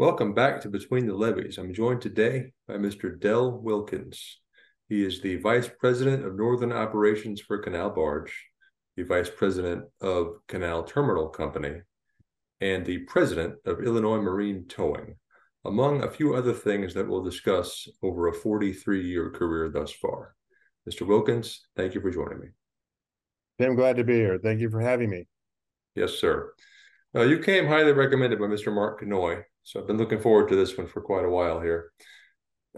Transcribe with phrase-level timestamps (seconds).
[0.00, 1.58] Welcome back to Between the Levees.
[1.58, 3.20] I'm joined today by Mr.
[3.20, 4.40] Del Wilkins.
[4.88, 8.32] He is the Vice President of Northern Operations for Canal Barge,
[8.96, 11.82] the Vice President of Canal Terminal Company,
[12.62, 15.16] and the President of Illinois Marine Towing,
[15.66, 20.34] among a few other things that we'll discuss over a 43 year career thus far.
[20.88, 21.06] Mr.
[21.06, 22.46] Wilkins, thank you for joining me.
[23.60, 24.38] I'm glad to be here.
[24.42, 25.26] Thank you for having me.
[25.94, 26.54] Yes, sir.
[27.14, 28.72] Uh, you came highly recommended by Mr.
[28.72, 31.92] Mark Kanoy, so I've been looking forward to this one for quite a while here.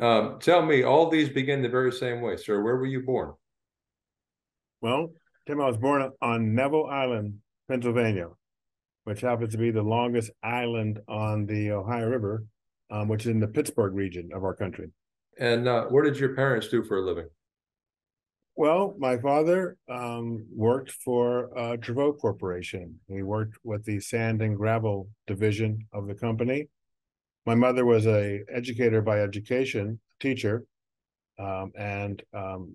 [0.01, 2.63] Um, tell me, all these begin the very same way, sir.
[2.63, 3.33] Where were you born?
[4.81, 5.13] Well,
[5.47, 7.39] Tim, I was born on Neville Island,
[7.69, 8.29] Pennsylvania,
[9.05, 12.45] which happens to be the longest island on the Ohio River,
[12.91, 14.91] um, which is in the Pittsburgh region of our country.
[15.39, 17.29] And uh, what did your parents do for a living?
[18.55, 23.01] Well, my father um, worked for uh, Dravo Corporation.
[23.09, 26.69] He worked with the sand and gravel division of the company.
[27.45, 30.65] My mother was a educator by education, teacher,
[31.39, 32.75] um, and um,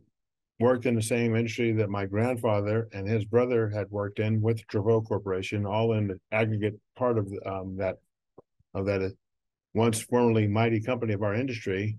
[0.59, 4.65] worked in the same industry that my grandfather and his brother had worked in with
[4.67, 7.97] Dravo Corporation, all in the aggregate part of um, that
[8.73, 9.13] of that
[9.73, 11.97] once formerly mighty company of our industry.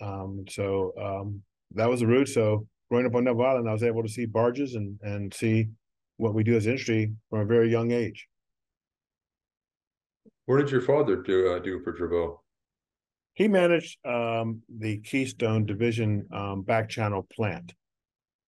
[0.00, 1.42] Um, so um,
[1.74, 2.28] that was the route.
[2.28, 5.68] So growing up on Neville Island, I was able to see barges and and see
[6.16, 8.26] what we do as industry from a very young age.
[10.50, 12.38] What did your father do uh, do for Dravo?
[13.34, 17.72] He managed um, the Keystone Division um, back channel plant,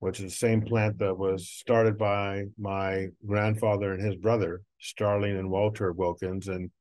[0.00, 5.36] which is the same plant that was started by my grandfather and his brother, Starling
[5.36, 6.72] and Walter Wilkins, and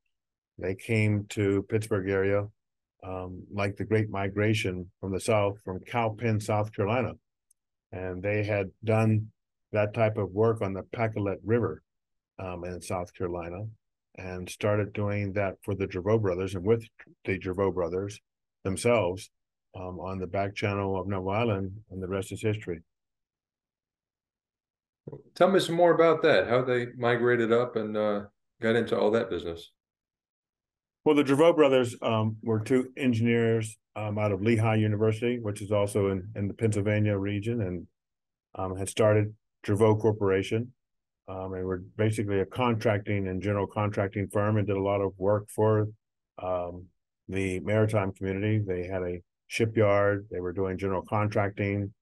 [0.57, 2.47] they came to Pittsburgh area
[3.03, 7.13] um, like the Great Migration from the South, from Cowpen, South Carolina
[7.91, 9.27] and they had done
[9.71, 11.83] that type of work on the Pacolet River
[12.39, 13.67] um, in South Carolina
[14.17, 16.83] and started doing that for the Dravo brothers and with
[17.25, 18.19] the Dravo brothers
[18.63, 19.29] themselves
[19.75, 22.81] um, on the back channel of Neville Island, and the rest is history.
[25.35, 28.21] Tell me some more about that, how they migrated up and uh,
[28.61, 29.71] got into all that business.
[31.03, 35.71] Well, the Dravo brothers um, were two engineers um, out of Lehigh University, which is
[35.71, 37.87] also in, in the Pennsylvania region, and
[38.55, 39.33] um, had started
[39.65, 40.73] Dravo Corporation.
[41.31, 45.13] Um, and we're basically a contracting and general contracting firm and did a lot of
[45.17, 45.87] work for
[46.43, 46.85] um,
[47.29, 48.59] the maritime community.
[48.59, 51.93] They had a shipyard, they were doing general contracting.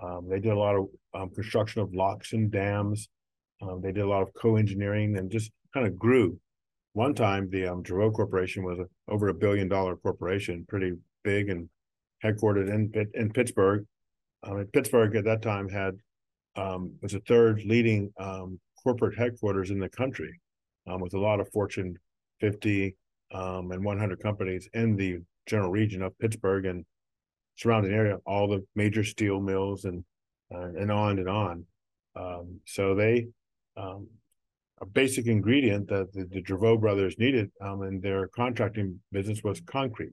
[0.00, 3.08] Um, they did a lot of um, construction of locks and dams.
[3.82, 6.38] they did a lot of co engineering and just kind of grew
[6.92, 10.92] one time the um, Dravo Corporation was a, over a billion dollar corporation, pretty
[11.24, 11.68] big and
[12.24, 13.84] headquartered in in Pittsburgh.
[14.42, 15.94] Um, Pittsburgh at that time had
[16.56, 20.40] um, was the third leading um, corporate headquarters in the country,
[20.86, 21.96] um, with a lot of Fortune
[22.40, 22.96] 50
[23.32, 26.84] um, and 100 companies in the general region of Pittsburgh and
[27.56, 30.04] surrounding area, all the major steel mills and
[30.54, 31.64] uh, and on and on.
[32.14, 33.26] Um, so they
[34.80, 39.60] a basic ingredient that the, the Dravo brothers needed um, in their contracting business was
[39.60, 40.12] concrete.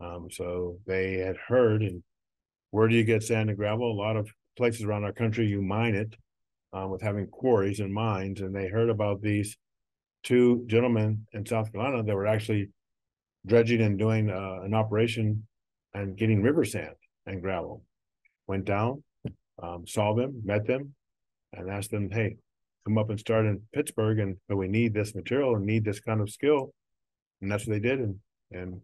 [0.00, 2.02] Um, so they had heard, and
[2.70, 3.92] where do you get sand and gravel?
[3.92, 6.14] A lot of places around our country, you mine it
[6.74, 8.40] um, with having quarries and mines.
[8.40, 9.56] And they heard about these
[10.24, 12.70] two gentlemen in South Carolina that were actually
[13.46, 15.46] dredging and doing uh, an operation
[15.94, 16.96] and getting river sand
[17.26, 17.82] and gravel.
[18.46, 19.02] Went down,
[19.62, 20.94] um, saw them, met them,
[21.52, 22.36] and asked them, hey,
[22.84, 26.00] come up and start in Pittsburgh, and but we need this material and need this
[26.00, 26.74] kind of skill,
[27.40, 28.00] and that's what they did.
[28.00, 28.16] And
[28.50, 28.80] and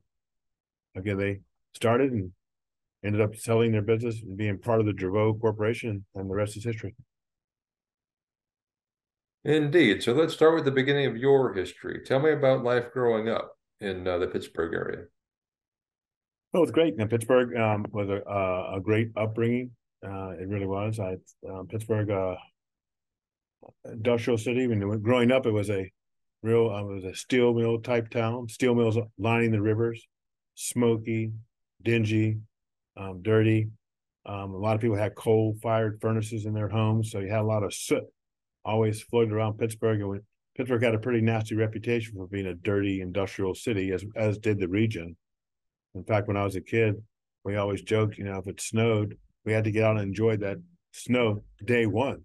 [0.97, 1.41] again, they
[1.75, 2.31] started and
[3.05, 6.57] ended up selling their business and being part of the Dravo Corporation, and the rest
[6.57, 6.95] is history.
[9.45, 10.03] Indeed.
[10.03, 12.01] So let's start with the beginning of your history.
[12.05, 15.05] Tell me about life growing up in uh, the Pittsburgh area.
[16.53, 16.99] Well, it's great.
[16.99, 19.71] And Pittsburgh um, was a, uh, a great upbringing.
[20.05, 20.99] Uh, it really was.
[20.99, 21.17] I
[21.49, 22.35] uh, Pittsburgh uh,
[23.85, 24.67] industrial city.
[24.67, 25.91] When growing up, it was a
[26.43, 28.49] real, um, it was a steel mill type town.
[28.49, 30.07] Steel mills lining the rivers,
[30.55, 31.33] smoky,
[31.83, 32.39] dingy,
[32.97, 33.69] um, dirty.
[34.27, 37.41] Um, a lot of people had coal fired furnaces in their homes, so you had
[37.41, 38.05] a lot of soot
[38.65, 40.01] always floated around Pittsburgh.
[40.01, 40.21] And
[40.57, 44.59] Pittsburgh had a pretty nasty reputation for being a dirty industrial city, as as did
[44.59, 45.17] the region.
[45.95, 46.97] In fact, when I was a kid,
[47.45, 50.37] we always joked, you know, if it snowed, we had to get out and enjoy
[50.39, 50.59] that
[50.93, 52.25] snow day one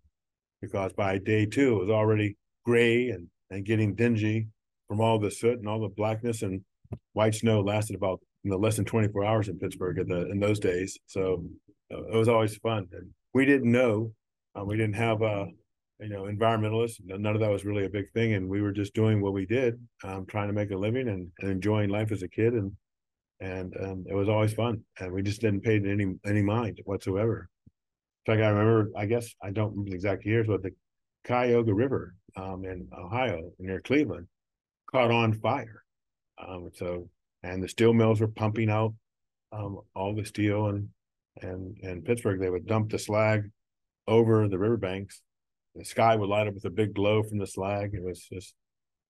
[0.61, 2.35] because by day two it was already
[2.65, 4.47] gray and, and getting dingy
[4.87, 6.61] from all the soot and all the blackness and
[7.13, 10.39] white snow lasted about you know less than 24 hours in Pittsburgh at the in
[10.39, 10.97] those days.
[11.07, 11.45] So
[11.93, 12.87] uh, it was always fun.
[12.91, 14.11] And we didn't know,
[14.57, 15.45] uh, we didn't have uh,
[15.99, 16.99] you know, environmentalists.
[17.03, 19.45] None of that was really a big thing, and we were just doing what we
[19.45, 22.71] did, um, trying to make a living and, and enjoying life as a kid, and
[23.39, 27.49] and um, it was always fun, and we just didn't pay any any mind whatsoever.
[28.25, 30.71] in fact I remember, I guess I don't remember the exact years, but the
[31.25, 34.27] Cuyahoga River um, in Ohio near Cleveland
[34.91, 35.83] caught on fire.
[36.37, 37.09] Um, so
[37.43, 38.93] and the steel mills were pumping out
[39.51, 40.89] um, all the steel and
[41.41, 43.49] and and Pittsburgh they would dump the slag
[44.07, 45.21] over the riverbanks.
[45.75, 47.91] The sky would light up with a big glow from the slag.
[47.93, 48.53] It was just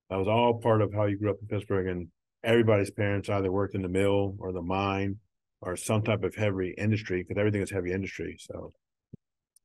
[0.09, 2.07] that was all part of how you grew up in Pittsburgh, and
[2.44, 5.17] everybody's parents either worked in the mill or the mine
[5.62, 8.38] or some type of heavy industry because everything is heavy industry.
[8.39, 8.73] So,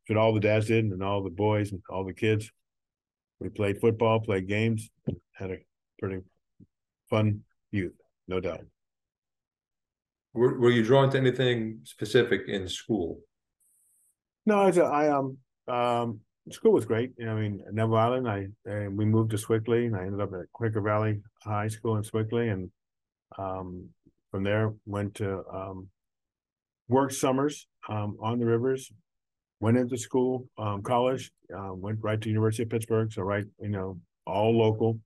[0.07, 2.51] what all the dads did, and all the boys and all the kids,
[3.39, 4.91] we played football, played games,
[5.33, 5.57] had a
[5.99, 6.23] pretty
[7.09, 7.95] fun youth,
[8.29, 8.65] no doubt.
[10.33, 13.21] Were, were you drawn to anything specific in school?
[14.47, 15.39] No, I, I um
[15.69, 16.21] um
[16.51, 17.13] school was great.
[17.17, 18.29] You know, I mean Neville Island.
[18.29, 21.97] I, I we moved to Sewickley, and I ended up at Quaker Valley High School
[21.97, 22.71] in Sewickley, and
[23.39, 23.89] um
[24.31, 25.89] from there went to um
[26.89, 28.91] worked summers um on the rivers.
[29.63, 33.13] Went into school, um, college, uh, went right to University of Pittsburgh.
[33.13, 34.99] So right, you know, all local.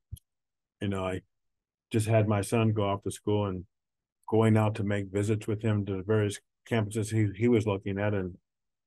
[0.80, 1.22] You know, I
[1.90, 3.64] just had my son go off to school and
[4.28, 6.38] going out to make visits with him to the various
[6.68, 8.36] campuses he, he was looking at and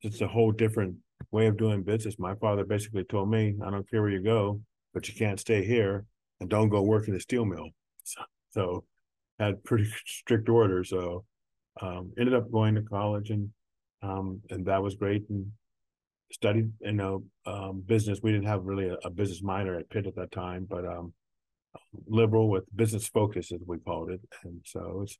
[0.01, 0.95] it's a whole different
[1.31, 2.17] way of doing business.
[2.17, 4.61] My father basically told me, I don't care where you go,
[4.93, 6.05] but you can't stay here
[6.39, 7.69] and don't go work in the steel mill.
[8.03, 8.21] So,
[8.51, 8.83] so
[9.39, 10.89] had pretty strict orders.
[10.89, 11.25] So
[11.81, 13.49] um, ended up going to college and
[14.03, 15.51] um, and that was great and
[16.31, 18.19] studied you know um, business.
[18.21, 21.13] We didn't have really a, a, business minor at Pitt at that time, but um,
[22.07, 25.17] liberal with business focus as we called it, and so it's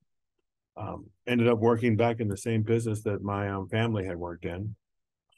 [0.78, 4.46] um, ended up working back in the same business that my um, family had worked
[4.46, 4.76] in,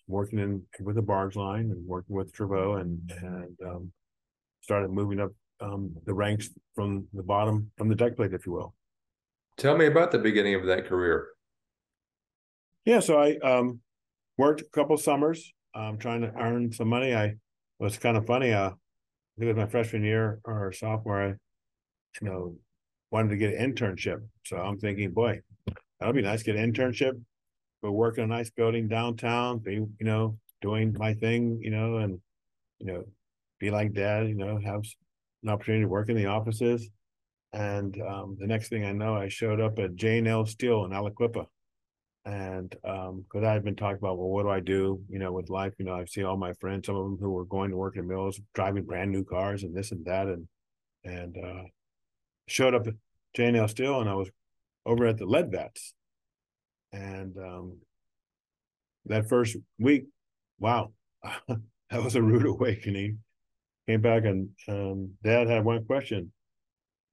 [0.10, 3.92] working in with the barge line and working with Dravo and and um,
[4.62, 8.52] started moving up um, the ranks from the bottom from the deck plate, if you
[8.52, 8.74] will.
[9.58, 11.28] Tell me about the beginning of that career.
[12.86, 13.82] Yeah, so I um,
[14.38, 17.14] worked a couple summers um, trying to earn some money.
[17.14, 17.36] I
[17.78, 18.52] was kind of funny.
[18.52, 18.72] Uh,
[19.38, 21.22] it was my freshman year or sophomore.
[21.22, 22.56] I, you know,
[23.12, 24.22] wanted to get an internship.
[24.46, 25.42] So I'm thinking, boy,
[26.00, 26.44] that'll be nice.
[26.44, 27.20] Get an internship,
[27.82, 31.98] go work in a nice building downtown, be, you know, doing my thing, you know,
[31.98, 32.20] and,
[32.80, 33.04] you know,
[33.60, 34.84] be like dad, you know, have
[35.44, 36.90] an opportunity to work in the offices.
[37.54, 41.46] And um, the next thing I know, I showed up at J&L Steel in Aliquippa.
[42.26, 45.32] And um, because I had been talking about, well, what do I do, you know,
[45.32, 45.74] with life?
[45.80, 47.96] You know, I've seen all my friends, some of them who were going to work
[47.96, 50.28] in mills, driving brand new cars and this and that.
[50.28, 50.48] And,
[51.04, 51.64] and, uh,
[52.48, 52.96] showed up at
[53.36, 54.30] J&L Steel and I was
[54.86, 55.94] over at the lead vats.
[56.92, 57.78] And um,
[59.06, 60.06] that first week,
[60.60, 60.92] wow,
[61.48, 63.20] that was a rude awakening.
[63.88, 66.32] Came back and um, dad had one question.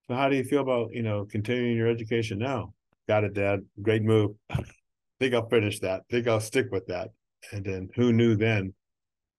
[0.06, 2.74] So how do you feel about, you know, continuing your education now?
[3.08, 3.60] Got it, dad.
[3.82, 4.32] Great move.
[5.18, 6.02] Think I'll finish that.
[6.10, 7.10] Think I'll stick with that.
[7.52, 8.74] And then who knew then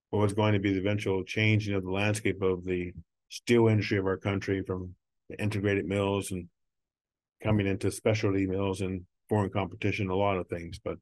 [0.09, 2.93] what was going to be the eventual changing of the landscape of the
[3.29, 4.95] steel industry of our country from
[5.37, 6.47] integrated mills and
[7.43, 10.79] coming into specialty mills and foreign competition, a lot of things.
[10.83, 10.97] But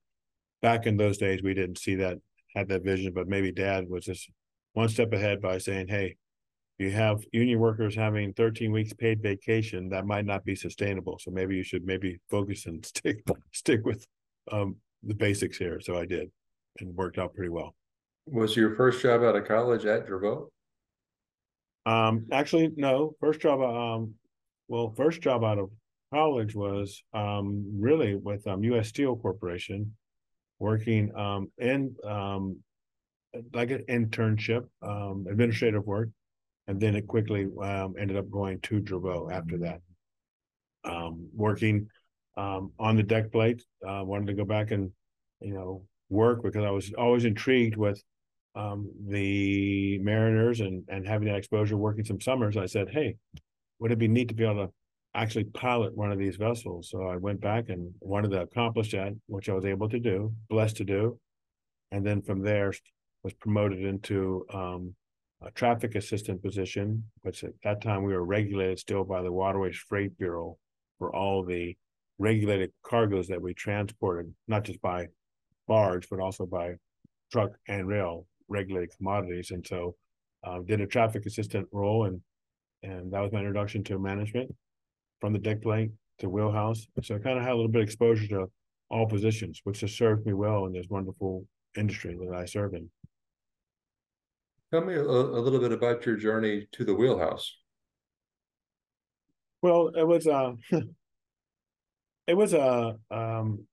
[0.62, 2.18] back in those days, we didn't see that,
[2.56, 3.14] had that vision.
[3.14, 4.30] But maybe dad was just
[4.74, 6.18] one step ahead by saying, hey,
[6.78, 11.18] you have union workers having 13 weeks paid vacation, that might not be sustainable.
[11.20, 14.06] So maybe you should maybe focus and stick stick with
[14.52, 15.80] um, the basics here.
[15.80, 16.32] So I did
[16.80, 17.76] and worked out pretty well.
[18.28, 20.48] Was your first job out of college at Dravo?
[21.86, 23.16] Um, actually, no.
[23.20, 24.16] First job, um,
[24.68, 25.70] well, first job out of
[26.16, 28.88] college was um really with um U.S.
[28.88, 29.94] Steel Corporation,
[30.60, 32.58] working um in um
[33.54, 36.08] like an internship, um, administrative work,
[36.68, 37.48] and then it quickly
[38.00, 39.82] ended up going to Dravo after that.
[41.34, 41.88] Working
[42.38, 44.92] on the deck plate, uh, wanted to go back and
[45.42, 48.02] you know work because I was always intrigued with
[48.56, 53.18] um, the Mariners and and having that exposure working some summers, I said, hey,
[53.80, 54.74] would it be neat to be able to
[55.16, 56.90] actually pilot one of these vessels?
[56.90, 60.34] So I went back and wanted to accomplish that, which I was able to do,
[60.50, 61.20] blessed to do,
[61.92, 62.74] and then from there
[63.24, 64.94] was promoted into um,
[65.42, 69.78] a traffic assistant position, which at that time we were regulated still by the Waterways
[69.78, 70.58] Freight Bureau
[71.00, 71.76] for all the
[72.18, 75.08] regulated cargoes that we transported, not just by
[75.68, 76.76] barge, but also by
[77.32, 79.52] truck and rail regulated commodities.
[79.52, 79.96] And so
[80.44, 82.22] uh, did a traffic assistant role and
[82.84, 84.54] and that was my introduction to management
[85.20, 86.88] from the deck plate to wheelhouse.
[87.04, 88.46] So I kind of had a little bit of exposure to
[88.90, 91.46] all positions, which has served me well in this wonderful
[91.78, 92.90] industry that I serve in.
[94.72, 97.56] Tell me a, a little bit about your journey to the wheelhouse.
[99.62, 100.54] Well, it was uh
[102.28, 103.66] it was uh um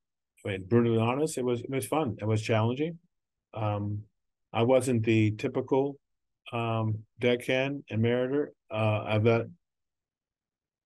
[0.44, 2.16] I mean, brutally honest, it was it was fun.
[2.20, 2.98] It was challenging.
[3.54, 4.02] Um
[4.52, 5.98] I wasn't the typical
[6.52, 9.48] um deckhand and mariner uh of that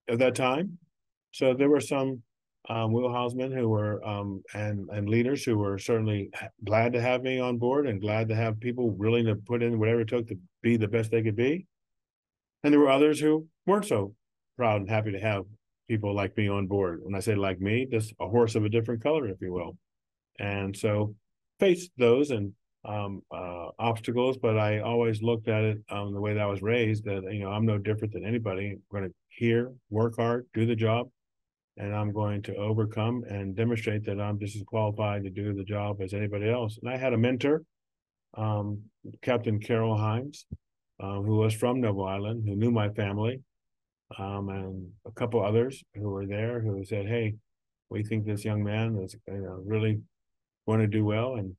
[0.08, 0.78] of that time.
[1.32, 2.22] So there were some
[2.68, 6.30] um, wheelhousemen who were um, and and leaders who were certainly
[6.64, 9.78] glad to have me on board and glad to have people willing to put in
[9.78, 11.66] whatever it took to be the best they could be.
[12.64, 14.14] And there were others who weren't so
[14.56, 15.44] proud and happy to have
[15.88, 17.00] people like me on board.
[17.02, 19.76] When I say like me, just a horse of a different color, if you will.
[20.38, 21.14] And so
[21.60, 22.52] faced those and
[22.86, 26.62] um, uh, obstacles, but I always looked at it um, the way that I was
[26.62, 28.70] raised that, you know, I'm no different than anybody.
[28.70, 31.08] I'm going to hear, work hard, do the job,
[31.76, 35.64] and I'm going to overcome and demonstrate that I'm just as qualified to do the
[35.64, 36.78] job as anybody else.
[36.80, 37.64] And I had a mentor,
[38.36, 38.82] um,
[39.20, 40.46] Captain Carol Hines,
[41.00, 43.42] um, who was from Neville Island, who knew my family,
[44.16, 47.34] um, and a couple others who were there who said, "Hey,
[47.90, 50.00] we think this young man is you know, really
[50.66, 51.56] going to do well," and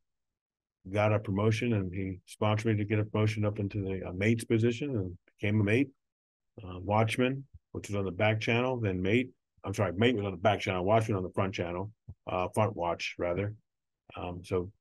[0.92, 1.74] got a promotion.
[1.74, 5.18] And he sponsored me to get a promotion up into the uh, mate's position and
[5.40, 5.90] became a mate,
[6.64, 9.30] uh, watchman, which was on the back channel, then mate.
[9.64, 11.92] I'm sorry, mate was on the back channel, watchman on the front channel,
[12.28, 13.54] uh, front watch rather.
[14.16, 14.72] Um, so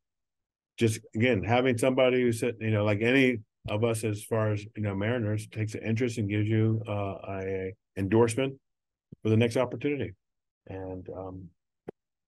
[0.77, 4.65] just again having somebody who said, you know, like any of us as far as
[4.77, 8.55] you know mariners takes an interest and gives you uh, a endorsement
[9.23, 10.15] for the next opportunity
[10.69, 11.49] and um,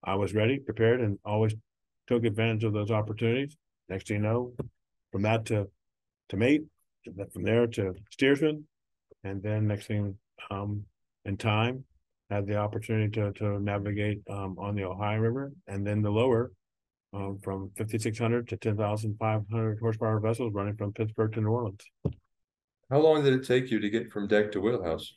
[0.05, 1.55] i was ready prepared and always
[2.07, 3.57] took advantage of those opportunities
[3.89, 4.53] next thing you know
[5.13, 5.69] from that to
[6.29, 6.63] to mate
[7.33, 8.67] from there to steersman
[9.25, 10.15] and then next thing
[10.51, 10.85] um,
[11.25, 11.85] in time
[12.31, 16.51] had the opportunity to to navigate um, on the ohio river and then the lower
[17.13, 21.81] um, from 5,600 to 10,500 horsepower vessels running from Pittsburgh to New Orleans.
[22.91, 25.15] How long did it take you to get from deck to wheelhouse?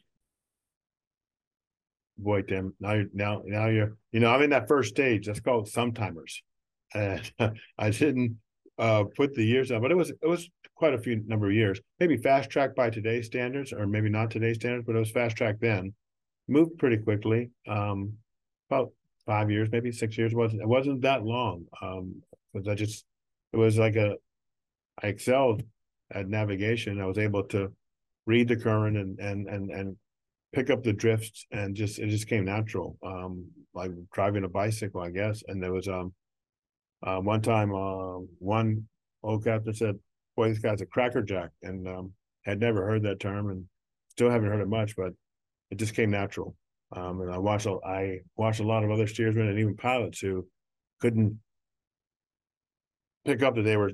[2.18, 5.26] Boy, Tim, now you're now now you're you know I'm in that first stage.
[5.26, 6.42] That's called sometimers,
[6.94, 7.32] and
[7.78, 8.38] I didn't
[8.82, 11.54] uh, put the years on, but it was it was quite a few number of
[11.54, 11.80] years.
[12.00, 15.38] Maybe fast track by today's standards, or maybe not today's standards, but it was fast
[15.38, 15.94] track then.
[16.48, 17.52] Moved pretty quickly.
[17.68, 18.14] Um,
[18.70, 18.92] about
[19.28, 20.34] five years, maybe six years.
[20.34, 21.66] Wasn't it wasn't that long.
[21.80, 23.06] Um, because I just
[23.54, 24.16] it was like a
[25.02, 25.62] I excelled
[26.12, 27.00] at navigation.
[27.00, 27.72] I was able to
[28.26, 29.96] read the current and and and and
[30.54, 32.98] pick up the drifts and just it just came natural.
[33.06, 33.46] Um,
[33.76, 35.44] like driving a bicycle, I guess.
[35.48, 36.14] And there was um
[37.04, 38.88] uh, one time uh, one
[39.24, 39.96] old captain said,
[40.36, 41.52] Boy, this guy's a crackerjack.
[41.62, 43.66] And um had never heard that term and
[44.10, 45.14] still haven't heard it much, but
[45.70, 46.56] it just came natural.
[46.96, 50.48] Um, and I watched I watched a lot of other steersmen and even pilots who
[51.00, 51.40] couldn't
[53.26, 53.92] pick up that they were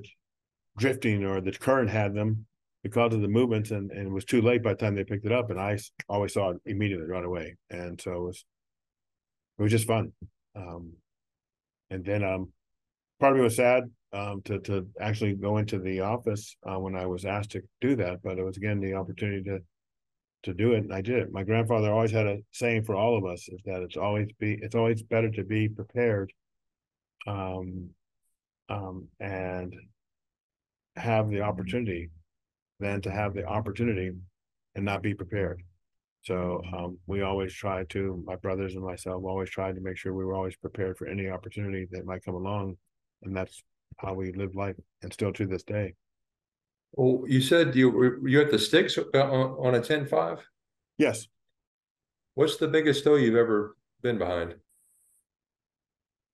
[0.78, 2.46] drifting or the current had them
[2.82, 5.26] because of the movements and, and it was too late by the time they picked
[5.26, 5.50] it up.
[5.50, 7.56] And I always saw it immediately right away.
[7.70, 8.44] And so it was
[9.58, 10.12] it was just fun.
[10.56, 10.92] Um,
[11.90, 12.52] and then um
[13.20, 16.96] part of me was sad um, to to actually go into the office uh, when
[16.96, 19.60] I was asked to do that but it was again the opportunity to
[20.44, 21.18] to do it and I did.
[21.18, 21.32] It.
[21.32, 24.58] My grandfather always had a saying for all of us is that it's always be
[24.62, 26.32] it's always better to be prepared
[27.26, 27.90] um
[28.68, 29.74] um and
[30.96, 32.10] have the opportunity
[32.80, 34.12] than to have the opportunity
[34.74, 35.62] and not be prepared.
[36.22, 40.12] So um, we always try to, my brothers and myself, always tried to make sure
[40.12, 42.76] we were always prepared for any opportunity that might come along.
[43.22, 43.62] And that's
[43.98, 45.94] how we live life and still to this day.
[46.92, 50.40] Well, you said you were you at the sticks on, on a 10-5?
[50.96, 51.26] Yes.
[52.34, 54.54] What's the biggest stow you've ever been behind?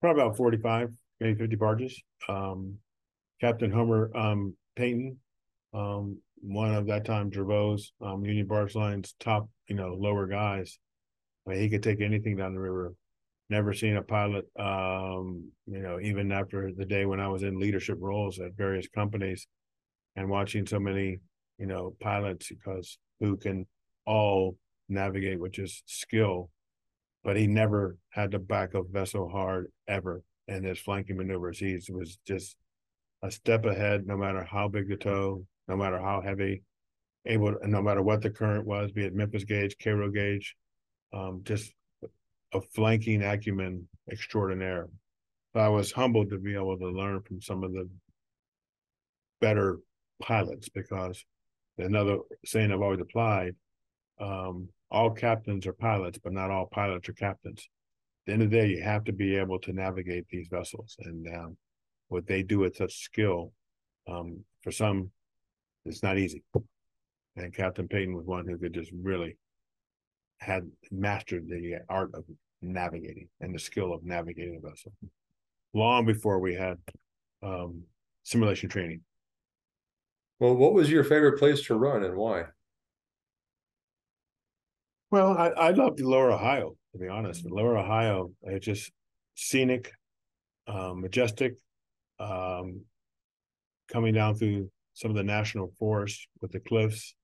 [0.01, 2.01] Probably about 45, maybe 50 barges.
[2.29, 2.77] Um,
[3.41, 5.17] Captain Homer um, Payton,
[5.73, 10.77] um, one of that time Dravo's um, Union Barge Line's top, you know, lower guys.
[11.45, 12.93] I mean, he could take anything down the river.
[13.49, 17.59] Never seen a pilot, um, you know, even after the day when I was in
[17.59, 19.47] leadership roles at various companies
[20.15, 21.19] and watching so many,
[21.59, 23.67] you know, pilots because who can
[24.05, 24.57] all
[24.89, 26.49] navigate with just skill,
[27.23, 31.59] but he never had to back a vessel hard ever in his flanking maneuvers.
[31.59, 32.55] He was just
[33.21, 36.63] a step ahead, no matter how big the tow, no matter how heavy,
[37.25, 40.55] able, to, no matter what the current was, be it Memphis gauge, Cairo gauge,
[41.13, 41.73] um, just
[42.55, 44.87] a flanking acumen extraordinaire.
[45.53, 47.89] So I was humbled to be able to learn from some of the
[49.41, 49.79] better
[50.21, 51.23] pilots because
[51.77, 53.55] another saying I've always applied,
[54.19, 57.59] um, all captains are pilots, but not all pilots are captains.
[57.59, 60.95] At the end of the day, you have to be able to navigate these vessels,
[60.99, 61.57] and um,
[62.07, 63.51] what they do with such skill,
[64.07, 65.11] um, for some
[65.85, 66.43] it's not easy.
[67.35, 69.37] And Captain Payton was one who could just really
[70.39, 72.23] had mastered the art of
[72.73, 74.91] navigating and the skill of navigating a vessel
[75.73, 76.77] long before we had
[77.43, 77.83] um,
[78.23, 79.01] simulation training.
[80.39, 82.45] Well, what was your favorite place to run and why?
[85.11, 87.45] Well, I, I love the Lower Ohio, to be honest.
[87.45, 88.91] Lower Ohio, it's just
[89.35, 89.91] scenic,
[90.67, 91.55] um, majestic,
[92.19, 92.81] um,
[93.91, 97.15] coming down through some of the national forests with the cliffs,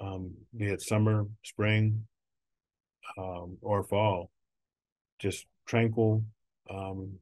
[0.00, 2.06] um, be it summer, spring,
[3.16, 4.30] um, or fall,
[5.18, 6.24] just tranquil,
[6.70, 7.18] um,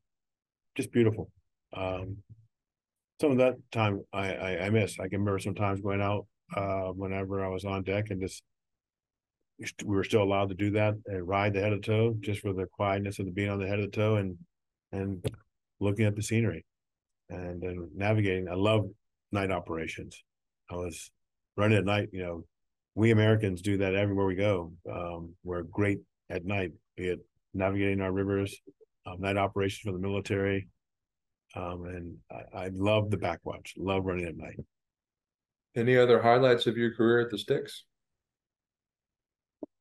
[0.77, 1.31] just beautiful.
[1.75, 2.19] Um,
[3.21, 4.99] some of that time I, I, I miss.
[4.99, 8.43] I can remember sometimes going out uh, whenever I was on deck and just
[9.85, 12.41] we were still allowed to do that and ride the head of the tow just
[12.41, 14.37] for the quietness of the being on the head of the tow and
[14.91, 15.25] and
[15.81, 16.65] looking at the scenery
[17.31, 18.49] and, and navigating.
[18.49, 18.89] I love
[19.31, 20.23] night operations.
[20.71, 21.11] I was
[21.57, 22.09] running at night.
[22.13, 22.45] You know,
[22.95, 24.73] we Americans do that everywhere we go.
[24.91, 27.21] Um, we're great at night, be it
[27.55, 28.57] navigating our rivers,
[29.07, 30.69] um, night operations for the military.
[31.55, 34.59] Um, and I, I love the backwatch, love running at night.
[35.75, 37.85] Any other highlights of your career at the Sticks?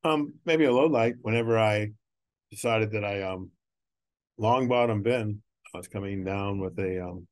[0.04, 1.92] Um, maybe a low light whenever I
[2.50, 3.52] decided that I um
[4.38, 5.42] long bottom bin,
[5.74, 7.28] I was coming down with a um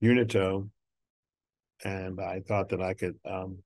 [0.00, 0.68] unit tow
[1.84, 3.58] and I thought that I could um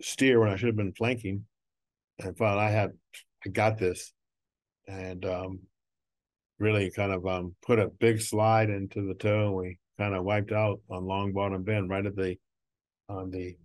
[0.00, 1.46] steer when I should have been flanking
[2.18, 2.92] and thought I had
[3.44, 4.12] I got this
[4.86, 5.60] and um
[6.58, 10.24] really kind of um put a big slide into the tow, and we kind of
[10.24, 12.36] wiped out on long bottom bend right at the
[13.08, 13.56] on the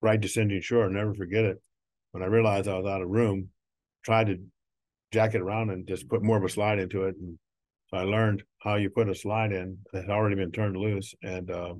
[0.00, 0.88] right descending shore.
[0.88, 1.60] never forget it
[2.12, 3.48] when I realized I was out of room,
[4.04, 4.38] tried to
[5.12, 7.16] jack it around and just put more of a slide into it.
[7.16, 7.38] And
[7.88, 11.14] so I learned how you put a slide in that had already been turned loose.
[11.22, 11.74] And uh,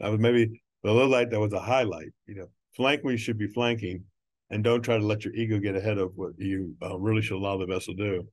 [0.00, 2.12] that was maybe the little light that was a highlight.
[2.26, 2.46] You know,
[2.76, 4.04] flank we should be flanking
[4.50, 7.36] and don't try to let your ego get ahead of what you uh, really should
[7.36, 8.28] allow the vessel to do.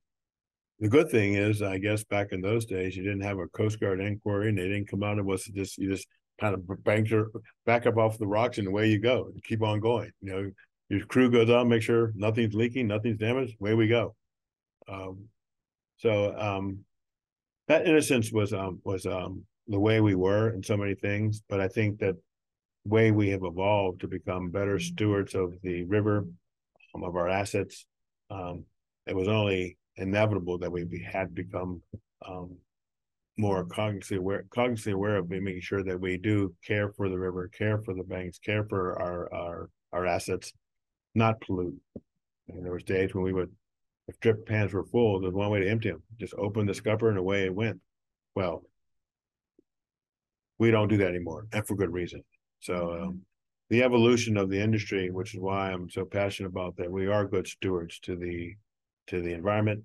[0.79, 3.79] The good thing is, I guess back in those days, you didn't have a Coast
[3.79, 6.07] Guard inquiry and they didn't come out and was just, you just
[6.39, 7.27] kind of bank your
[7.65, 10.11] back up off the rocks and away you go and keep on going.
[10.21, 10.51] You know,
[10.89, 13.55] your crew goes out, make sure nothing's leaking, nothing's damaged.
[13.59, 14.15] Away we go.
[14.87, 15.25] Um,
[15.97, 16.79] so um,
[17.67, 21.41] that innocence was um, was um, the way we were in so many things.
[21.47, 22.15] But I think that
[22.85, 26.25] way we have evolved to become better stewards of the river,
[26.93, 27.85] um, of our assets.
[28.29, 28.65] Um,
[29.07, 31.81] it was only inevitable that we had become
[32.27, 32.57] um,
[33.37, 37.47] more cognitively aware, cognitively aware of making sure that we do care for the river,
[37.47, 40.53] care for the banks, care for our our our assets,
[41.15, 41.79] not pollute.
[42.49, 43.51] And there was days when we would,
[44.07, 46.03] if drip pans were full, there's one way to empty them.
[46.19, 47.79] Just open the scupper and away it went.
[48.35, 48.63] Well,
[50.59, 52.23] we don't do that anymore, and for good reason.
[52.63, 53.21] So um,
[53.69, 57.25] the evolution of the industry, which is why I'm so passionate about that, we are
[57.27, 58.55] good stewards to the
[59.07, 59.83] to the environment,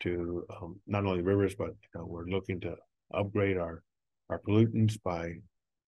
[0.00, 2.74] to um, not only rivers, but you know, we're looking to
[3.12, 3.82] upgrade our
[4.30, 5.34] our pollutants by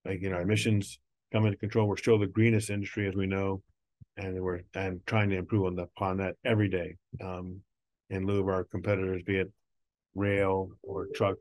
[0.04, 0.98] making our emissions
[1.32, 1.88] come into control.
[1.88, 3.62] We're still the greenest industry, as we know
[4.18, 7.60] and we're and trying to improve on the, upon that every day um,
[8.10, 9.50] in lieu of our competitors, be it
[10.14, 11.36] rail or truck,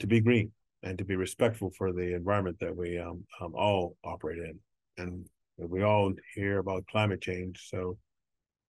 [0.00, 0.52] to be green
[0.86, 4.56] and to be respectful for the environment that we um, um, all operate in.
[4.98, 5.26] And
[5.58, 7.98] we all hear about climate change, so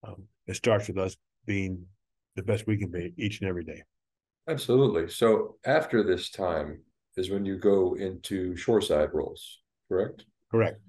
[0.06, 1.84] um, it starts with us being
[2.34, 3.82] the best we can be each and every day.
[4.48, 5.08] Absolutely.
[5.08, 6.80] So after this time
[7.16, 10.24] is when you go into shoreside roles, correct?
[10.50, 10.80] Correct.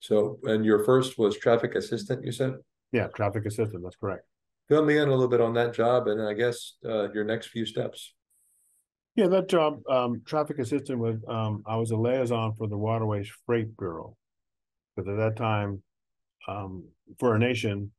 [0.00, 2.54] So, and your first was traffic assistant, you said?
[2.92, 3.82] Yeah, traffic assistant.
[3.82, 4.24] That's correct.
[4.68, 7.48] Fill me in a little bit on that job, and I guess uh, your next
[7.48, 8.12] few steps.
[9.16, 11.16] Yeah, that job, um, traffic assistant was.
[11.26, 14.14] Um, I was a liaison for the Waterways Freight Bureau,
[14.94, 15.82] because at that time,
[16.46, 16.84] um,
[17.18, 17.92] for our nation,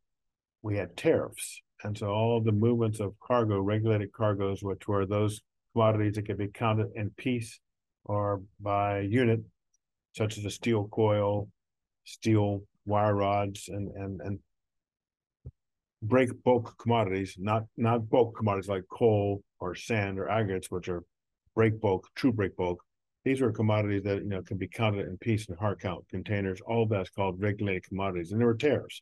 [0.61, 5.41] we had tariffs, and so all the movements of cargo, regulated cargoes, which were those
[5.73, 7.59] commodities that could be counted in piece
[8.05, 9.41] or by unit,
[10.15, 11.49] such as a steel coil,
[12.05, 14.39] steel wire rods and and and
[16.01, 21.03] break bulk commodities, not not bulk commodities like coal or sand or aggregates, which are
[21.55, 22.83] break bulk, true break bulk.
[23.25, 26.61] These are commodities that you know can be counted in piece and hard count containers.
[26.61, 29.01] All that's called regulated commodities, and there were tariffs.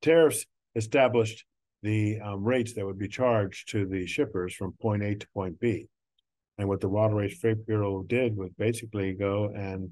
[0.00, 1.44] Tariffs established
[1.82, 5.58] the um, rates that would be charged to the shippers from point A to point
[5.60, 5.86] B.
[6.58, 9.90] And what the Waterways Freight Bureau did was basically go and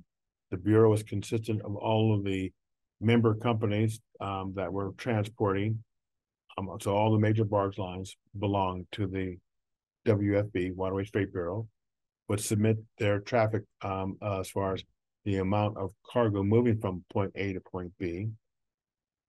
[0.50, 2.52] the Bureau was consistent of all of the
[3.00, 5.82] member companies um, that were transporting.
[6.58, 9.36] Um, so all the major barge lines belong to the
[10.06, 11.68] WFB, Waterway Freight Bureau,
[12.28, 14.82] would submit their traffic um, uh, as far as
[15.24, 18.28] the amount of cargo moving from point A to point B.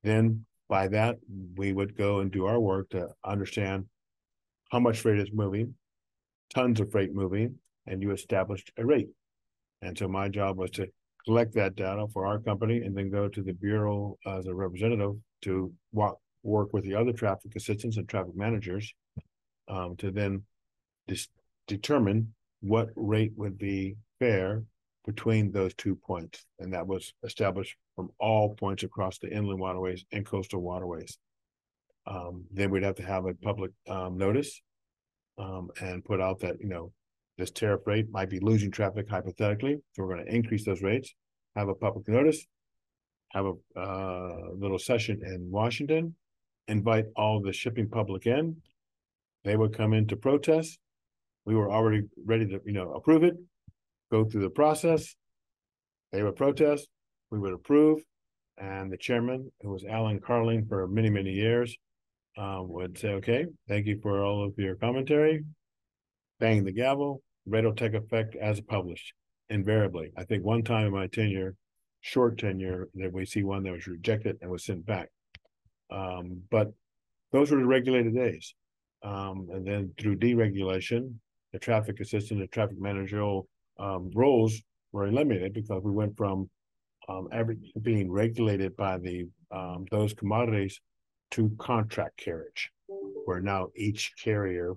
[0.04, 1.18] Then by that,
[1.56, 3.86] we would go and do our work to understand
[4.72, 5.76] how much freight is moving,
[6.54, 7.56] tons of freight moving,
[7.88, 9.10] and you established a rate.
[9.82, 10.88] And so my job was to
[11.26, 15.16] collect that data for our company and then go to the bureau as a representative
[15.44, 18.94] to walk, work with the other traffic assistants and traffic managers
[19.68, 20.44] um, to then
[21.08, 21.28] dis-
[21.68, 24.64] determine what rate would be fair
[25.06, 26.46] between those two points.
[26.60, 31.18] And that was established from all points across the inland waterways and coastal waterways.
[32.06, 34.62] Um, then we'd have to have a public um, notice
[35.38, 36.92] um, and put out that, you know,
[37.38, 39.78] this tariff rate might be losing traffic hypothetically.
[39.94, 41.14] So we're going to increase those rates,
[41.56, 42.46] have a public notice,
[43.34, 46.16] have a uh, little session in Washington,
[46.68, 48.58] invite all the shipping public in.
[49.44, 50.80] They would come in to protest.
[51.46, 53.36] We were already ready to, you know, approve it,
[54.12, 55.16] go through the process.
[56.12, 56.88] They would protest,
[57.32, 58.02] we would approve,
[58.58, 61.78] and the chairman, who was Alan Carling for many, many years,
[62.38, 65.44] um, would say, okay, thank you for all of your commentary.
[66.40, 69.14] Bang the gavel, rate will take effect as published
[69.50, 70.12] invariably.
[70.18, 71.56] I think one time in my tenure,
[72.02, 75.10] short tenure, that we see one that was rejected and was sent back.
[75.90, 76.74] Um, but
[77.32, 78.54] those were the regulated days.
[79.04, 81.14] Um, and then through deregulation,
[81.54, 83.48] the traffic assistant and traffic managerial
[83.80, 86.50] um, roles were eliminated because we went from
[87.10, 87.28] um,
[87.82, 90.82] being regulated by the um, those commodities
[91.32, 92.72] to contract carriage,
[93.26, 94.74] where now each carrier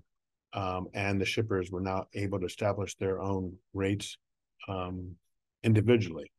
[0.53, 4.17] um, and the shippers were now able to establish their own rates
[5.65, 6.31] individually.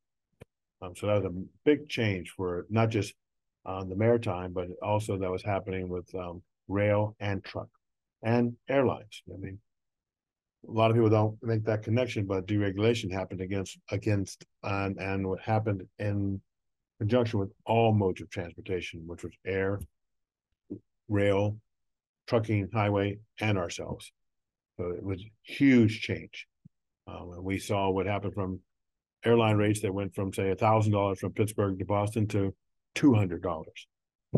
[0.96, 3.14] So that was a big change for not just
[3.66, 7.68] uh, the maritime, but also that was happening with um, rail and truck
[8.24, 9.24] and airlines.
[9.34, 9.60] I mean,
[10.68, 15.28] a lot of people don't make that connection, but deregulation happened against against and and
[15.28, 16.42] what happened in
[17.00, 19.80] conjunction with all modes of transportation, which was air,
[21.10, 21.58] rail,
[22.28, 24.12] trucking, highway, and ourselves.
[24.78, 26.48] So it was huge change.
[27.08, 28.60] Um, we saw what happened from
[29.26, 32.54] airline rates that went from say a thousand dollars from Pittsburgh to Boston to
[32.96, 33.88] two hundred dollars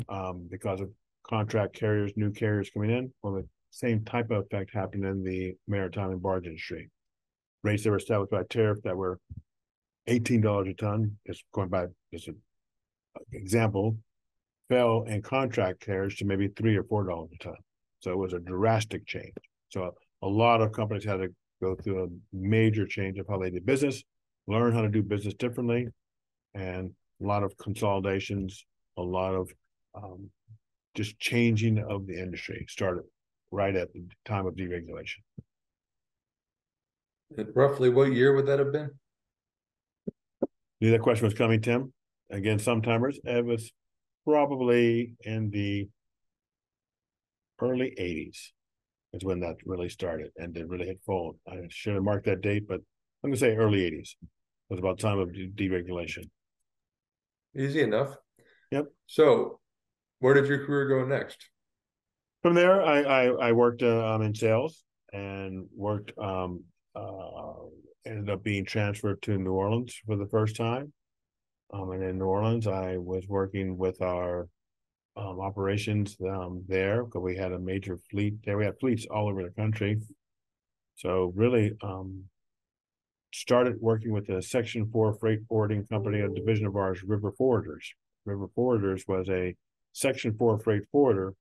[0.09, 0.89] um, because of
[1.27, 3.11] contract carriers, new carriers coming in.
[3.21, 6.89] Well, the same type of effect happened in the maritime and barge industry.
[7.63, 9.19] Rates that were established by tariff that were
[10.07, 12.37] eighteen dollars a ton, just going by just an
[13.31, 13.97] example,
[14.69, 17.55] fell in contract carriers to maybe three or four dollars a ton.
[17.99, 19.33] So it was a drastic change.
[19.69, 21.29] So a lot of companies had to
[21.61, 24.03] go through a major change of how they did business,
[24.45, 25.87] learn how to do business differently,
[26.53, 26.91] and
[27.23, 28.65] a lot of consolidations,
[28.97, 29.51] a lot of
[29.95, 30.29] um,
[30.95, 33.03] just changing of the industry started
[33.51, 35.19] right at the time of deregulation.
[37.37, 38.91] And roughly what year would that have been?
[40.81, 41.93] Knew that question was coming, Tim.
[42.29, 43.19] Again, some timers.
[43.23, 43.71] It was
[44.25, 45.87] probably in the
[47.61, 48.51] early 80s
[49.13, 51.37] is when that really started and it really hit full.
[51.47, 52.81] I should have marked that date, but
[53.23, 54.15] I'm going to say early 80s.
[54.21, 54.27] It
[54.69, 56.29] was about time of de- deregulation.
[57.57, 58.15] Easy enough.
[58.71, 58.85] Yep.
[59.07, 59.59] So,
[60.19, 61.49] where did your career go next?
[62.41, 66.11] From there, I I, I worked uh, um, in sales and worked.
[66.17, 66.63] Um,
[66.95, 67.53] uh,
[68.05, 70.91] ended up being transferred to New Orleans for the first time.
[71.73, 74.47] Um, and in New Orleans, I was working with our
[75.15, 78.57] um, operations um, there because we had a major fleet there.
[78.57, 79.99] We had fleets all over the country.
[80.95, 82.25] So really um,
[83.33, 87.85] started working with a Section 4 freight forwarding company, a division of ours, River Forwarders.
[88.25, 89.55] River Forwarders was a
[89.91, 91.33] Section 4 freight forwarder,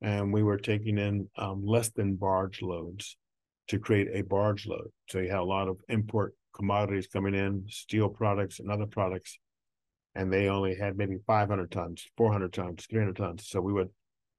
[0.00, 3.16] and we were taking in um, less than barge loads
[3.68, 4.90] to create a barge load.
[5.10, 9.38] So you had a lot of import commodities coming in, steel products and other products
[10.18, 13.48] and they only had maybe 500 tons, 400 tons, 300 tons.
[13.48, 13.90] So we would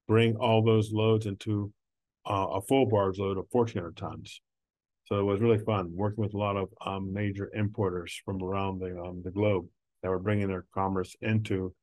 [0.06, 1.72] bring all those loads into
[2.28, 4.42] uh, a full barge load of 1,400 tons.
[5.10, 8.78] So it was really fun working with a lot of um, major importers from around
[8.78, 9.66] the um, the globe
[10.02, 11.74] that were bringing their commerce into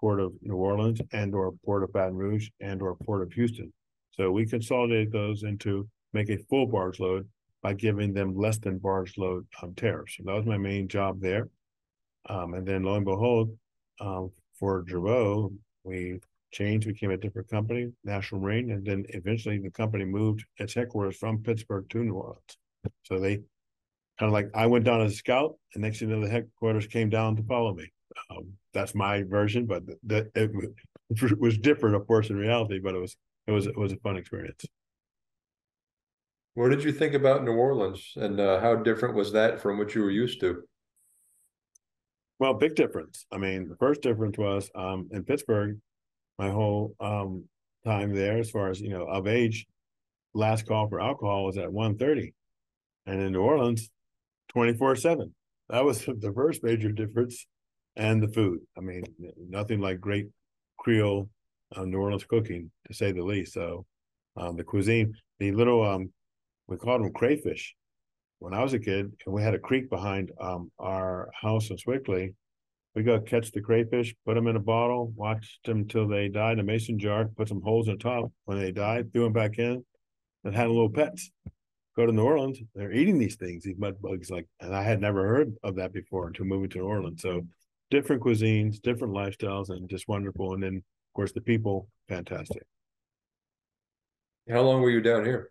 [0.00, 3.70] Port of New Orleans and or Port of Baton Rouge and or Port of Houston.
[4.12, 7.28] So we consolidated those into make a full barge load
[7.62, 10.16] by giving them less than barge load um, tariffs.
[10.16, 11.50] So that was my main job there.
[12.30, 13.56] Um, and then lo and behold,
[14.00, 15.52] um, for Dravo,
[15.84, 16.18] we
[16.50, 21.16] changed, became a different company, National Marine, and then eventually the company moved its headquarters
[21.18, 22.56] from Pittsburgh to New Orleans.
[23.04, 23.36] So they
[24.18, 26.30] kind of like I went down as a scout, and next thing you know, the
[26.30, 27.90] headquarters came down to follow me.
[28.30, 30.50] Um, that's my version, but that it,
[31.10, 32.78] it was different, of course, in reality.
[32.82, 33.16] But it was
[33.46, 34.64] it was it was a fun experience.
[36.54, 39.94] What did you think about New Orleans, and uh, how different was that from what
[39.94, 40.62] you were used to?
[42.38, 43.26] Well, big difference.
[43.30, 45.78] I mean, the first difference was um, in Pittsburgh,
[46.38, 47.44] my whole um,
[47.84, 49.66] time there, as far as you know, of age,
[50.34, 52.32] last call for alcohol was at 1.30.
[53.06, 53.90] and in New Orleans,
[54.52, 55.34] twenty four seven.
[55.68, 57.46] That was the first major difference,
[57.96, 58.60] and the food.
[58.76, 59.04] I mean,
[59.36, 60.28] nothing like great
[60.78, 61.28] Creole
[61.76, 63.54] uh, New Orleans cooking, to say the least.
[63.54, 63.86] So,
[64.36, 66.12] um, the cuisine, the little um,
[66.66, 67.74] we called them crayfish
[68.38, 71.76] when I was a kid, and we had a creek behind um, our house in
[71.76, 72.34] Sewickley.
[72.94, 76.54] we go catch the crayfish, put them in a bottle, watched them until they died
[76.54, 78.32] in a mason jar, put some holes in the top.
[78.46, 79.84] When they died, threw them back in,
[80.44, 81.30] and had a little pets.
[81.96, 84.30] Go to New Orleans, they're eating these things, these mud bugs.
[84.30, 87.22] Like, and I had never heard of that before until moving to New Orleans.
[87.22, 87.42] So,
[87.90, 90.54] different cuisines, different lifestyles, and just wonderful.
[90.54, 92.62] And then, of course, the people, fantastic.
[94.48, 95.50] How long were you down here?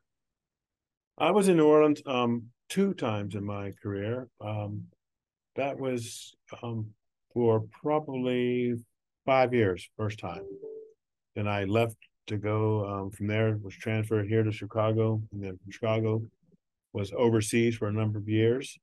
[1.17, 4.29] I was in New Orleans um, two times in my career.
[4.39, 4.85] Um,
[5.55, 6.87] that was um,
[7.33, 8.75] for probably
[9.25, 10.43] five years, first time.
[11.35, 11.97] Then I left
[12.29, 16.21] to go um, from there, was transferred here to Chicago, and then from Chicago
[16.93, 18.77] was overseas for a number of years.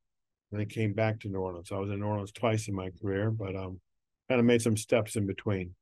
[0.53, 1.69] And then came back to New Orleans.
[1.69, 3.81] So I was in New Orleans twice in my career, but um,
[4.29, 5.75] kind of made some steps in between.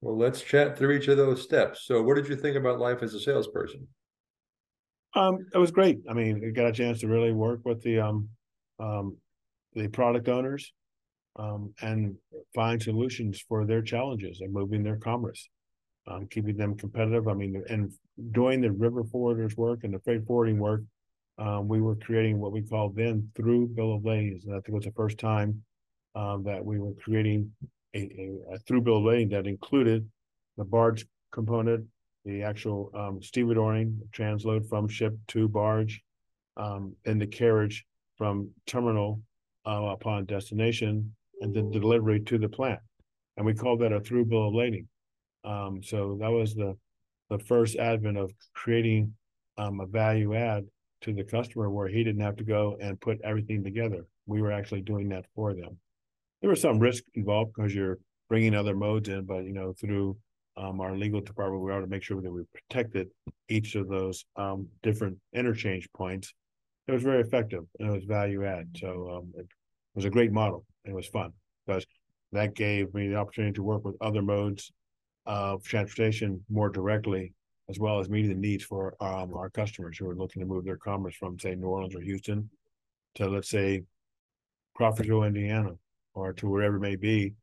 [0.00, 1.84] Well, let's chat through each of those steps.
[1.84, 3.86] So, what did you think about life as a salesperson?
[5.14, 6.00] Um, it was great.
[6.08, 8.28] I mean, I got a chance to really work with the um,
[8.80, 9.16] um,
[9.74, 10.72] the product owners,
[11.36, 12.16] um, and
[12.54, 15.48] find solutions for their challenges and moving their commerce,
[16.06, 17.28] um, keeping them competitive.
[17.28, 17.92] I mean, and
[18.32, 20.82] doing the river forwarders work and the freight forwarding work,
[21.38, 24.40] um, we were creating what we called then through bill of lading.
[24.44, 25.62] And I think it was the first time
[26.14, 27.50] um, that we were creating
[27.94, 30.06] a, a, a, through bill of lading that included
[30.58, 31.86] the barge component,
[32.26, 36.02] the actual um, stevedoring, transload from ship to barge,
[36.58, 37.86] um, and the carriage
[38.18, 39.22] from terminal
[39.66, 42.80] uh, upon destination and then delivery to the plant.
[43.36, 44.88] And we call that a through bill of lading.
[45.44, 46.76] Um, so that was the
[47.28, 49.14] the first advent of creating
[49.56, 50.64] um, a value add
[51.00, 54.04] to the customer where he didn't have to go and put everything together.
[54.26, 55.78] We were actually doing that for them.
[56.40, 60.16] There was some risk involved because you're bringing other modes in, but you know through
[60.56, 63.08] um, our legal department, we ought to make sure that we protected
[63.48, 66.34] each of those um, different interchange points.
[66.86, 68.76] It was very effective and it was value add.
[68.78, 69.46] So um, it
[69.94, 70.64] was a great model.
[70.84, 71.32] It was fun
[71.66, 71.86] because
[72.32, 74.72] that gave me the opportunity to work with other modes
[75.26, 77.34] of transportation more directly,
[77.68, 80.64] as well as meeting the needs for um, our customers who are looking to move
[80.64, 82.48] their commerce from, say, New Orleans or Houston
[83.16, 83.82] to, let's say,
[84.74, 85.72] Crawfordsville, Indiana,
[86.14, 87.34] or to wherever it may be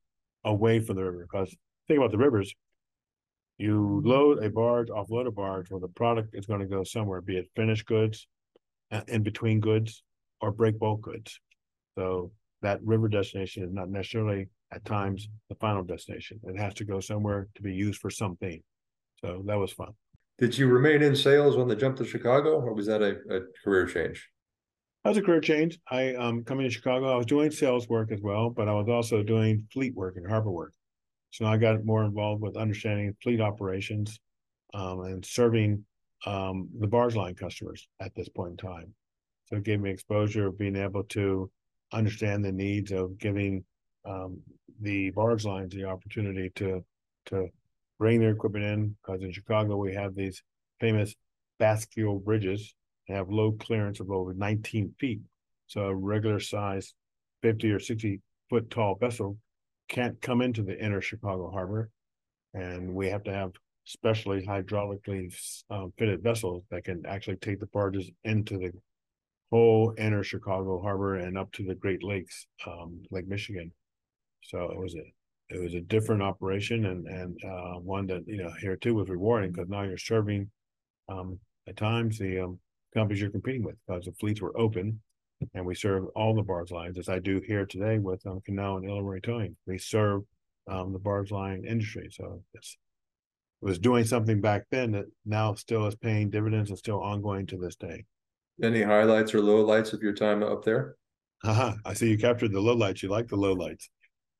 [0.43, 1.27] away from the river.
[1.31, 1.55] Because
[1.87, 2.53] think about the rivers,
[3.57, 7.21] you load a barge, offload a barge, where the product is going to go somewhere,
[7.21, 8.27] be it finished goods,
[8.91, 10.01] uh, in between goods,
[10.41, 11.39] or break bulk goods.
[11.95, 12.31] So
[12.61, 16.39] that river destination is not necessarily at times the final destination.
[16.43, 18.61] It has to go somewhere to be used for something.
[19.21, 19.93] So that was fun.
[20.37, 23.41] Did you remain in sales when the jump to Chicago, or was that a, a
[23.63, 24.29] career change?
[25.03, 25.79] That was a career change.
[25.89, 28.87] I um coming to Chicago, I was doing sales work as well, but I was
[28.89, 30.73] also doing fleet work and harbor work.
[31.31, 34.19] So I got more involved with understanding fleet operations
[34.73, 35.85] um, and serving
[36.25, 38.93] um, the barge line customers at this point in time.
[39.45, 41.51] So it gave me exposure of being able to
[41.91, 43.63] understand the needs of giving
[44.05, 44.39] um,
[44.81, 46.83] the barge lines the opportunity to
[47.25, 47.47] to
[47.97, 50.41] bring their equipment in because in Chicago we have these
[50.79, 51.15] famous
[51.59, 52.73] bascule bridges
[53.09, 55.19] they have low clearance of over 19 feet.
[55.65, 56.93] So a regular size
[57.41, 59.37] 50 or 60 foot tall vessel
[59.87, 61.89] can't come into the inner Chicago harbor.
[62.53, 63.51] And we have to have
[63.85, 65.35] specially hydraulically
[65.71, 68.71] um, fitted vessels that can actually take the barges into the
[69.51, 73.71] whole inner Chicago harbor and up to the Great Lakes, um, Lake Michigan.
[74.43, 75.13] So it was a
[75.49, 79.09] it was a different operation and and uh, one that you know here too was
[79.09, 80.49] rewarding because now you're serving
[81.09, 82.59] um, at times the um,
[82.93, 84.99] companies you're competing with because the fleets were open
[85.53, 88.77] and we serve all the barge lines as I do here today with um, Canal
[88.77, 89.55] and Illinois Towing.
[89.65, 90.23] We serve
[90.69, 92.77] um, the barge line industry, so it's
[93.61, 97.45] it was doing something back then that now still is paying dividends and still ongoing
[97.47, 98.05] to this day.
[98.61, 100.95] Any highlights or lowlights of your time up there?
[101.43, 101.75] Uh-huh.
[101.85, 103.01] I see you captured the lowlights.
[103.01, 103.87] You like the lowlights.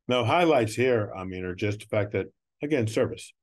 [0.08, 2.28] No highlights here, I mean, are just the fact that
[2.62, 3.34] again, service.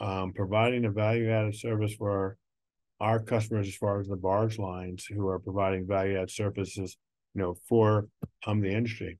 [0.00, 2.36] Um, providing a value added service for our,
[3.00, 6.96] our customers as far as the barge lines who are providing value added services,
[7.34, 8.06] you know, for
[8.46, 9.18] um the industry.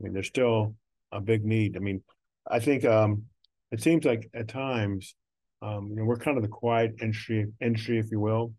[0.00, 0.76] I mean, there's still
[1.12, 1.76] a big need.
[1.76, 2.02] I mean,
[2.48, 3.24] I think um
[3.72, 5.14] it seems like at times
[5.62, 8.54] um, you know, we're kind of the quiet industry industry, if you will.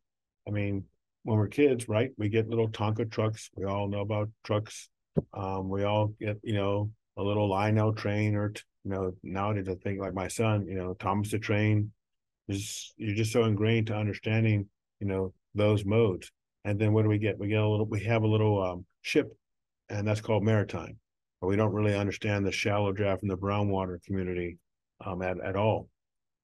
[0.47, 0.83] I mean,
[1.23, 2.11] when we're kids, right?
[2.17, 3.49] We get little Tonka trucks.
[3.55, 4.89] We all know about trucks.
[5.33, 8.53] Um, we all get, you know, a little Lionel train or,
[8.83, 11.91] you know, nowadays I think like my son, you know, Thomas the train
[12.47, 14.67] is you're just so ingrained to understanding,
[14.99, 16.31] you know, those modes.
[16.63, 17.37] And then what do we get?
[17.37, 19.31] We get a little, we have a little um, ship
[19.89, 20.97] and that's called maritime.
[21.39, 24.57] But we don't really understand the shallow draft and the brown water community
[25.05, 25.89] um, at, at all.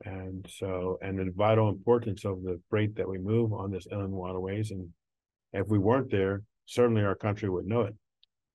[0.05, 4.13] And so, and the vital importance of the freight that we move on this inland
[4.13, 4.71] waterways.
[4.71, 4.89] And
[5.53, 7.95] if we weren't there, certainly our country would know it.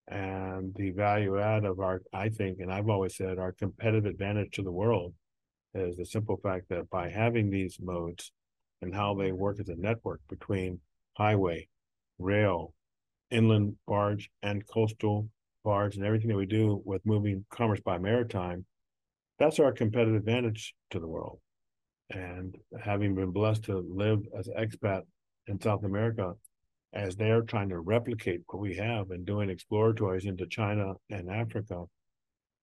[0.09, 4.53] And the value add of our, I think, and I've always said, our competitive advantage
[4.53, 5.15] to the world
[5.75, 8.31] is the simple fact that by having these modes
[8.83, 10.81] and how they work as a network between
[11.17, 11.69] highway,
[12.19, 12.75] rail,
[13.31, 15.29] inland barge, and coastal
[15.65, 18.65] barge, and everything that we do with moving commerce by maritime,
[19.43, 21.41] that's our competitive advantage to the world.
[22.11, 25.03] And having been blessed to live as expat
[25.49, 26.35] in South America,
[26.93, 31.85] as they're trying to replicate what we have and doing exploratories into China and Africa,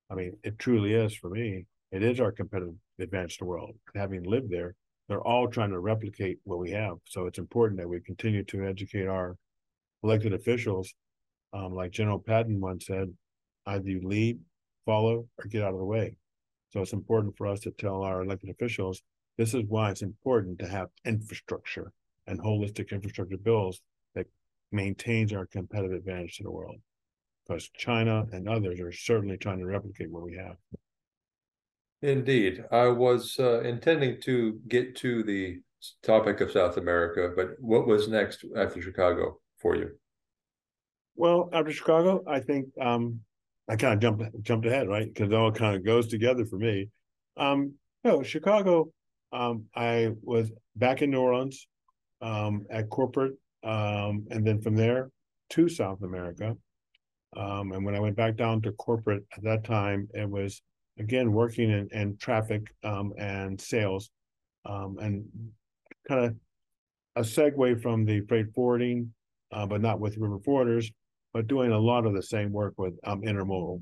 [0.10, 1.66] I mean, it truly is for me.
[1.92, 3.76] It is our competitive advantage to the world.
[3.96, 4.76] Having lived there,
[5.10, 6.98] they're all trying to replicate what we have.
[7.10, 9.36] So it's important that we continue to educate our
[10.04, 10.94] elected officials.
[11.52, 13.12] Um, like General Patton once said,
[13.66, 14.40] either you lead,
[14.86, 16.16] follow, or get out of the way.
[16.72, 19.02] So it's important for us to tell our elected officials
[19.38, 21.94] this is why it's important to have infrastructure
[22.28, 23.82] and holistic infrastructure bills
[24.14, 24.28] that
[24.72, 26.76] maintains our competitive advantage to the world.
[27.48, 30.58] Because China and others are certainly trying to replicate what we have.
[32.02, 32.64] Indeed.
[32.72, 35.62] I was uh, intending to get to the
[36.04, 39.92] topic of South America, but what was next after Chicago for you?
[41.16, 43.22] Well, after Chicago, I think um,
[43.70, 45.08] I kind of jumped jumped ahead, right?
[45.08, 46.90] Because it all kind of goes together for me.
[47.38, 48.92] Um, no, Chicago.
[49.32, 51.68] Um, I was back in New Orleans
[52.20, 55.12] um, at corporate, um, and then from there
[55.52, 56.58] to South America.
[57.38, 60.64] Um, and when I went back down to corporate at that time, it was
[60.98, 64.10] again working in, in traffic um, and sales,
[64.66, 65.26] um, and
[66.08, 66.36] kind of
[67.16, 69.14] a segue from the freight forwarding,
[69.52, 70.92] uh, but not with river forwarders,
[71.34, 73.82] but doing a lot of the same work with um, intermodal.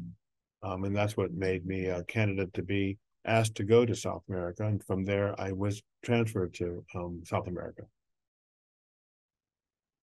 [0.63, 4.23] Um, and that's what made me a candidate to be asked to go to South
[4.29, 4.65] America.
[4.65, 7.83] And from there, I was transferred to um, South America.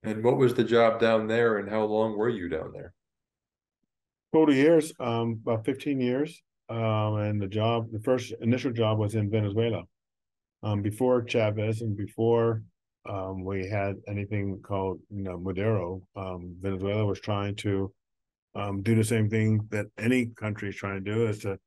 [0.03, 2.93] And what was the job down there, and how long were you down there?
[4.35, 6.43] Total years, um, about 15 years.
[6.69, 9.83] Um, and the job, the first initial job was in Venezuela.
[10.63, 12.63] Um, before Chavez and before
[13.09, 16.03] um, we had anything called you know Maduro.
[16.17, 17.93] Um, Venezuela was trying to
[18.55, 21.59] um, do the same thing that any country is trying to do is to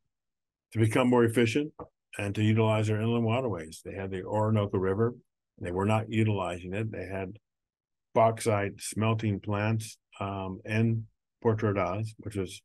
[0.73, 1.71] to become more efficient
[2.17, 3.81] and to utilize their inland waterways.
[3.85, 5.15] They had the Orinoco River.
[5.59, 6.91] They were not utilizing it.
[6.91, 7.37] They had
[8.13, 11.05] bauxite smelting plants um, in
[11.41, 12.61] Puerto Ordaz, which was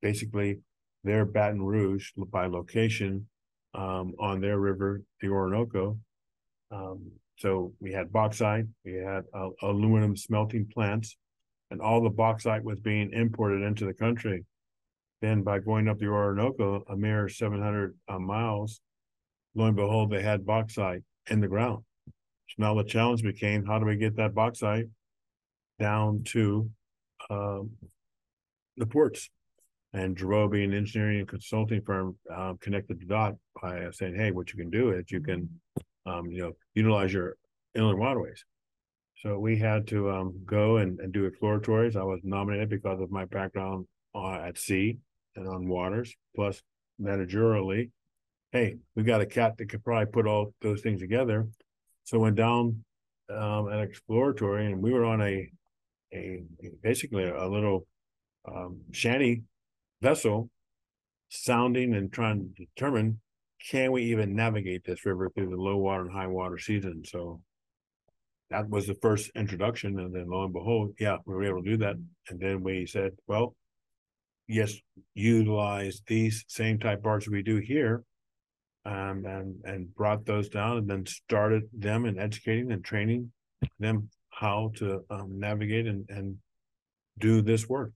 [0.00, 0.58] basically
[1.04, 3.26] their Baton Rouge by location
[3.74, 5.98] um, on their river, the Orinoco.
[6.70, 11.16] Um, so we had bauxite, we had uh, aluminum smelting plants,
[11.70, 14.44] and all the bauxite was being imported into the country.
[15.20, 18.80] Then by going up the Orinoco, a mere 700 uh, miles,
[19.54, 21.84] lo and behold, they had bauxite in the ground.
[22.48, 24.86] So now the challenge became, how do we get that bauxite
[25.78, 26.70] down to
[27.28, 27.70] um,
[28.76, 29.28] the ports?
[29.92, 34.30] And Giroux, being an engineering and consulting firm, uh, connected the dot by saying, hey,
[34.30, 35.48] what you can do is you can
[36.06, 37.36] um, you know, utilize your
[37.74, 38.44] inland waterways.
[39.22, 41.96] So we had to um, go and, and do exploratories.
[41.96, 44.98] I was nominated because of my background uh, at sea
[45.34, 46.62] and on waters, plus
[47.00, 47.90] managerially.
[48.52, 51.48] Hey, we got a cat that could probably put all those things together.
[52.04, 52.84] So went down
[53.28, 55.50] um, an exploratory, and we were on a
[56.14, 56.42] a
[56.82, 57.86] basically a little
[58.46, 59.42] um, shanty
[60.00, 60.50] vessel,
[61.28, 63.20] sounding and trying to determine
[63.64, 67.02] can we even navigate this river through the low water and high water season?
[67.04, 67.40] So
[68.50, 69.98] that was the first introduction.
[69.98, 71.96] And then lo and behold, yeah, we were able to do that.
[72.28, 73.56] And then we said, well,
[74.46, 74.74] yes,
[75.14, 78.04] utilize these same type parts we do here.
[78.84, 83.32] Um, and and brought those down and then started them and educating and training
[83.80, 86.36] them how to um, navigate and, and
[87.18, 87.90] do this work.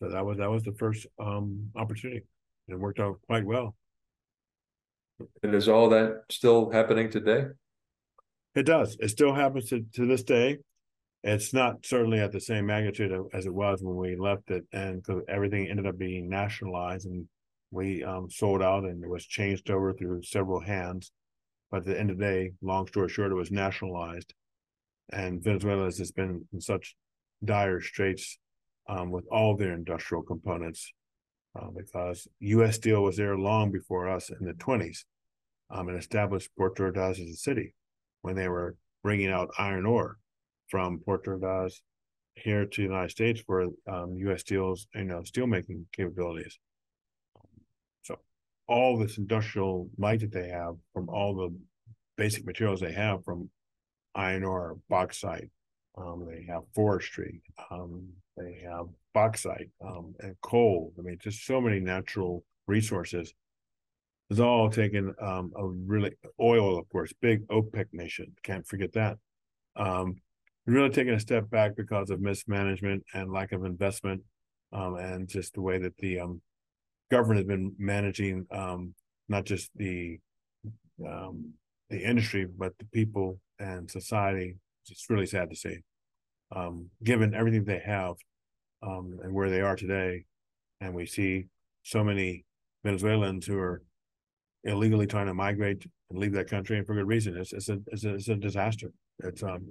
[0.00, 2.22] So that was that was the first um, opportunity.
[2.68, 3.74] It worked out quite well.
[5.42, 7.46] And is all that still happening today?
[8.54, 8.96] It does.
[9.00, 10.58] It still happens to, to this day.
[11.22, 15.02] It's not certainly at the same magnitude as it was when we left it, and
[15.02, 17.28] because everything ended up being nationalized and
[17.70, 21.12] we um, sold out and it was changed over through several hands.
[21.70, 24.34] But at the end of the day, long story short, it was nationalized.
[25.12, 26.96] and Venezuela has been in such
[27.44, 28.38] dire straits
[28.88, 30.92] um, with all their industrial components
[31.58, 32.76] uh, because U.S.
[32.76, 35.04] Steel was there long before us in the 20s
[35.70, 37.74] um, and established Puerto Ordaz as a city
[38.22, 40.18] when they were bringing out iron ore
[40.68, 41.74] from Puerto Ordaz
[42.34, 44.40] here to the United States for um, U.S.
[44.40, 46.58] Steel's you know steelmaking capabilities.
[48.02, 48.18] So
[48.68, 51.56] all this industrial might that they have from all the
[52.16, 53.50] basic materials they have from
[54.14, 55.50] iron ore, bauxite,
[55.96, 60.92] um, they have forestry, um, they have bauxite um, and coal.
[60.98, 63.32] I mean, just so many natural resources.
[64.28, 68.32] It's all taken um, a really oil, of course, big OPEC nation.
[68.44, 69.18] Can't forget that.
[69.76, 70.16] Um,
[70.66, 74.22] really taking a step back because of mismanagement and lack of investment,
[74.72, 76.40] um, and just the way that the um,
[77.10, 78.94] government has been managing um,
[79.28, 80.18] not just the
[81.06, 81.54] um,
[81.88, 84.56] the industry but the people and society.
[84.88, 85.78] It's really sad to see,
[87.02, 88.14] given everything they have
[88.82, 90.24] um, and where they are today,
[90.80, 91.46] and we see
[91.82, 92.44] so many
[92.84, 93.82] Venezuelans who are
[94.64, 97.36] illegally trying to migrate and leave that country, and for good reason.
[97.36, 98.92] It's it's a it's a, it's a disaster.
[99.24, 99.66] It's um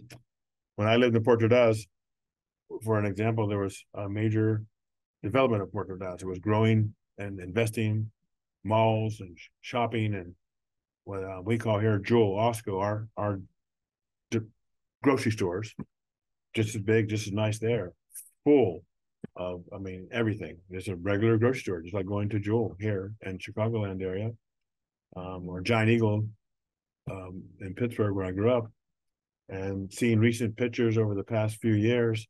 [0.76, 1.86] when I lived in Puerto Ordaz,
[2.84, 4.64] for an example, there was a major
[5.24, 6.22] development of Puerto Ordaz.
[6.22, 8.12] It was growing and investing,
[8.64, 10.36] malls and shopping and
[11.03, 13.39] what uh, we call here Jewel Osco, our our
[15.01, 15.74] grocery stores,
[16.53, 17.93] just as big, just as nice there,
[18.43, 18.84] full
[19.36, 20.58] of, I mean, everything.
[20.70, 24.32] There's a regular grocery store, just like going to Jewel here in Chicagoland area,
[25.16, 26.28] um, or Giant Eagle
[27.10, 28.72] um, in Pittsburgh, where I grew up,
[29.50, 32.28] and seeing recent pictures over the past few years,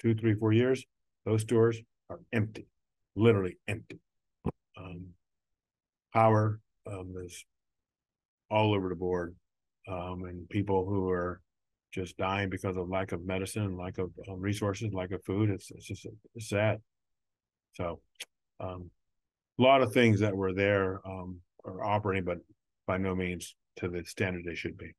[0.00, 0.84] two, three, four years,
[1.24, 1.78] those stores
[2.08, 2.66] are empty,
[3.16, 4.00] literally empty.
[4.76, 5.06] Um,
[6.12, 7.44] power um, is
[8.50, 9.34] all over the board,
[9.88, 11.40] um, and people who are
[11.92, 15.50] just dying because of lack of medicine, lack of um, resources, lack of food.
[15.50, 16.78] It's it's just it's sad.
[17.72, 18.00] So,
[18.58, 18.90] um,
[19.58, 22.38] a lot of things that were there um, are operating, but
[22.86, 24.92] by no means to the standard they should be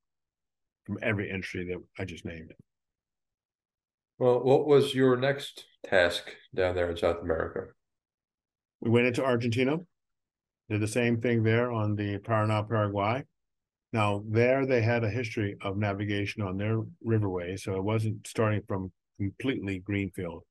[0.86, 2.54] from every industry that I just named.
[4.18, 7.68] Well, what was your next task down there in South America?
[8.80, 9.78] We went into Argentina,
[10.70, 13.24] did the same thing there on the Paraná, Paraguay.
[13.94, 18.62] Now, there they had a history of navigation on their riverway, so it wasn't starting
[18.68, 20.44] from completely greenfield.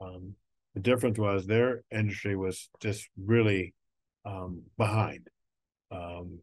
[0.00, 0.34] Um,
[0.74, 3.74] the difference was their industry was just really
[4.24, 5.28] um, behind.
[5.90, 6.38] Um,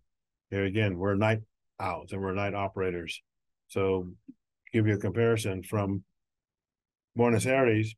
[0.51, 1.39] here again, we're night
[1.79, 3.21] owls and we're night operators.
[3.67, 4.09] So,
[4.71, 6.03] give you a comparison from
[7.15, 7.95] Buenos Aires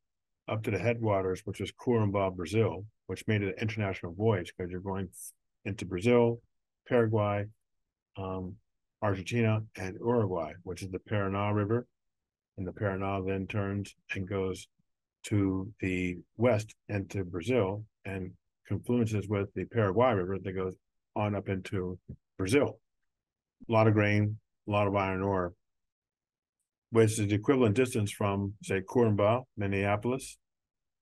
[0.47, 4.71] up to the headwaters, which was Corumbá, Brazil, which made it an international voyage because
[4.71, 5.09] you're going
[5.65, 6.41] into Brazil,
[6.87, 7.45] Paraguay,
[8.17, 8.55] um,
[9.01, 11.87] Argentina, and Uruguay, which is the Paraná River.
[12.57, 14.67] And the Paraná then turns and goes
[15.23, 18.31] to the west into Brazil and
[18.67, 20.75] confluences with the Paraguay River that goes
[21.15, 21.97] on up into
[22.37, 22.79] Brazil.
[23.67, 24.37] A lot of grain,
[24.67, 25.53] a lot of iron ore,
[26.91, 30.37] which is the equivalent distance from, say, Corumbá, Minneapolis,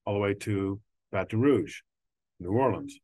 [0.05, 0.79] all the way to
[1.11, 1.79] Baton Rouge,
[2.39, 2.97] New Orleans.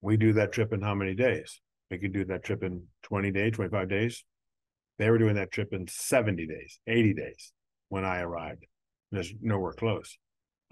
[0.00, 1.60] We do that trip in how many days?
[1.94, 4.24] We could do that trip in 20 days, 25 days.
[4.98, 7.52] They were doing that trip in 70 days, 80 days
[7.88, 8.66] when I arrived.
[9.12, 10.18] There's nowhere close.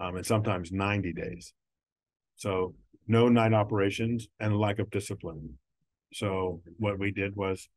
[0.01, 1.53] Um, and sometimes 90 days.
[2.35, 2.75] So
[3.07, 5.57] no night operations and lack of discipline.
[6.11, 7.69] So what we did was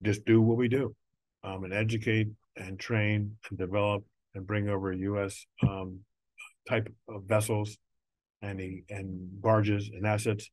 [0.00, 0.94] just do what we do
[1.42, 4.04] um, and educate and train and develop
[4.36, 5.46] and bring over U.S.
[5.64, 5.98] Um,
[6.68, 7.76] type of vessels
[8.40, 10.48] and and barges and assets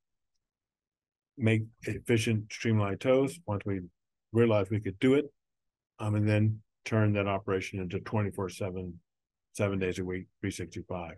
[1.41, 3.81] make efficient streamlined tows once we
[4.31, 5.25] realized we could do it
[5.99, 8.99] um, and then turn that operation into 24 7
[9.53, 11.15] seven days a week 365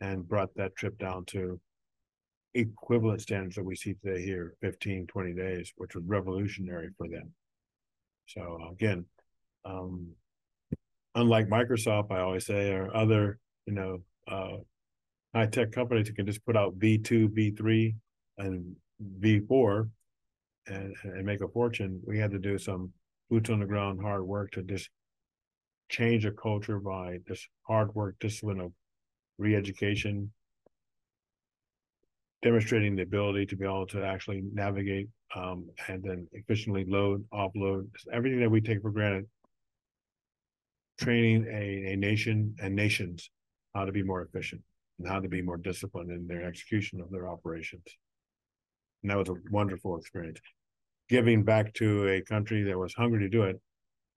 [0.00, 1.60] and brought that trip down to
[2.54, 7.30] equivalent standards that we see today here 15 20 days which was revolutionary for them.
[8.26, 9.04] So again
[9.64, 10.08] um,
[11.14, 13.98] unlike microsoft i always say or other you know
[14.28, 14.56] uh,
[15.34, 17.94] high tech companies that can just put out v2 v3
[18.38, 18.76] and
[19.20, 19.88] V4
[20.66, 22.92] and, and make a fortune, we had to do some
[23.30, 24.90] boots on the ground hard work to just
[25.88, 28.72] change a culture by this hard work, discipline of
[29.38, 30.30] re-education,
[32.42, 37.88] demonstrating the ability to be able to actually navigate um, and then efficiently load, offload,
[38.12, 39.26] everything that we take for granted.
[40.98, 43.30] Training a, a nation and nations
[43.74, 44.60] how to be more efficient
[44.98, 47.84] and how to be more disciplined in their execution of their operations
[49.02, 50.40] and that was a wonderful experience.
[51.08, 53.60] Giving back to a country that was hungry to do it,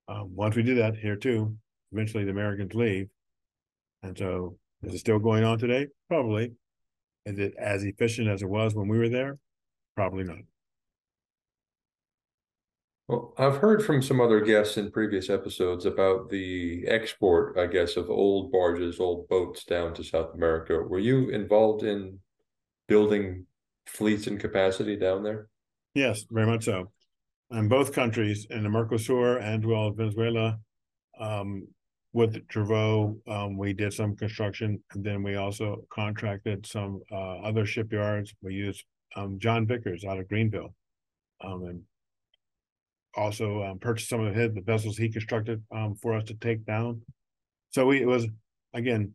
[0.07, 1.55] Um, once we do that here too,
[1.91, 3.07] eventually the Americans leave.
[4.03, 5.87] And so is it still going on today?
[6.09, 6.53] Probably.
[7.25, 9.37] Is it as efficient as it was when we were there?
[9.95, 10.43] Probably not.
[13.07, 17.95] Well, I've heard from some other guests in previous episodes about the export, I guess,
[17.95, 20.79] of old barges, old boats down to South America.
[20.79, 22.19] Were you involved in
[22.87, 23.45] building
[23.87, 25.47] fleets and capacity down there?
[25.93, 26.91] Yes, very much so.
[27.51, 30.57] In both countries, in the Mercosur and well Venezuela,
[31.19, 31.67] um,
[32.13, 37.65] with Dravo, um, we did some construction, and then we also contracted some uh, other
[37.65, 38.33] shipyards.
[38.41, 38.83] We used
[39.15, 40.73] um, John Vickers out of Greenville,
[41.43, 41.81] um, and
[43.15, 46.65] also um, purchased some of his the vessels he constructed um, for us to take
[46.65, 47.01] down.
[47.71, 48.27] So we it was
[48.73, 49.13] again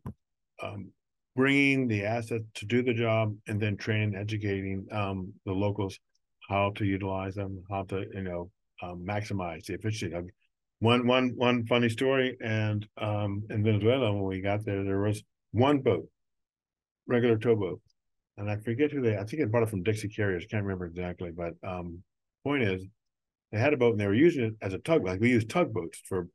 [0.61, 0.91] um,
[1.37, 5.97] bringing the assets to do the job, and then training, educating um, the locals
[6.49, 8.49] how to utilize them, how to you know
[8.81, 10.15] um, maximize the efficiency.
[10.79, 15.23] One one one funny story, and um, in Venezuela when we got there, there was
[15.51, 16.09] one boat,
[17.05, 17.81] regular towboat,
[18.37, 19.15] and I forget who they.
[19.15, 20.45] I think they bought it from Dixie Carriers.
[20.49, 22.01] Can't remember exactly, but um,
[22.43, 22.83] point is,
[23.51, 25.05] they had a boat and they were using it as a tug.
[25.05, 26.27] Like we use tugboats for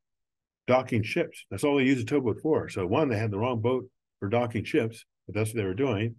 [0.68, 1.44] docking ships.
[1.50, 2.68] That's all they use a towboat for.
[2.68, 3.84] So one, they had the wrong boat
[4.22, 6.14] for docking ships, but that's what they were doing.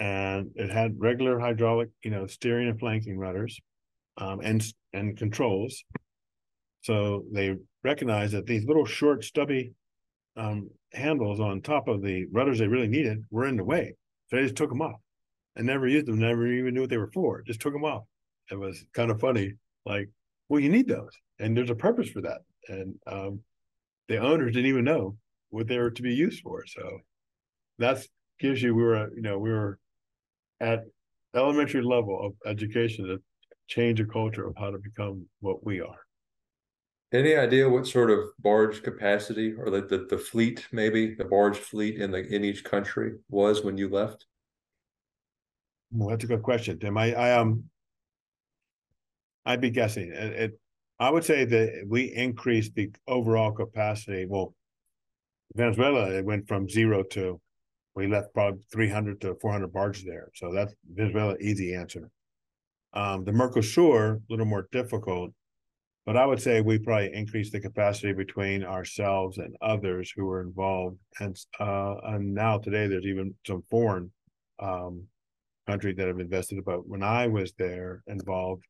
[0.00, 3.60] And it had regular hydraulic, you know, steering and flanking rudders,
[4.18, 5.84] um, and and controls.
[6.80, 7.54] So they
[7.84, 9.74] recognized that these little short, stubby
[10.36, 13.94] um, handles on top of the rudders they really needed were in the way.
[14.26, 14.98] So they just took them off
[15.54, 18.02] and never used them, never even knew what they were for, just took them off.
[18.50, 19.52] It was kind of funny.
[19.86, 20.10] Like,
[20.48, 22.40] well, you need those, and there's a purpose for that.
[22.66, 23.40] And um,
[24.08, 25.16] the owners didn't even know
[25.54, 26.64] what they were to be used for.
[26.66, 27.00] So
[27.78, 28.08] that's
[28.40, 29.78] gives you we were you know we were
[30.60, 30.84] at
[31.34, 33.22] elementary level of education to
[33.68, 36.00] change a culture of how to become what we are.
[37.12, 41.56] Any idea what sort of barge capacity or the, the, the fleet, maybe the barge
[41.56, 44.26] fleet in the in each country was when you left?
[45.92, 46.98] Well, that's a good question, Tim.
[46.98, 47.64] I, I um
[49.46, 50.10] I'd be guessing.
[50.10, 50.60] It, it,
[50.98, 54.26] I would say that we increased the overall capacity.
[54.28, 54.54] Well,
[55.54, 57.40] Venezuela, it went from zero to
[57.94, 60.28] we left probably 300 to 400 barges there.
[60.34, 62.10] So that's Venezuela, easy answer.
[62.92, 65.32] Um, the Mercosur, a little more difficult.
[66.06, 70.42] But I would say we probably increased the capacity between ourselves and others who were
[70.42, 70.98] involved.
[71.18, 74.12] And uh, and now today there's even some foreign
[74.58, 75.04] um,
[75.66, 76.62] countries that have invested.
[76.64, 78.64] But when I was there involved,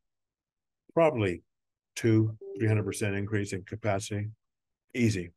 [0.93, 1.43] probably
[1.97, 4.29] two, three hundred percent increase in capacity,
[4.95, 5.33] easy.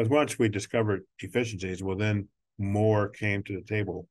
[0.00, 2.26] Because once we discovered efficiencies, well, then
[2.56, 4.08] more came to the table.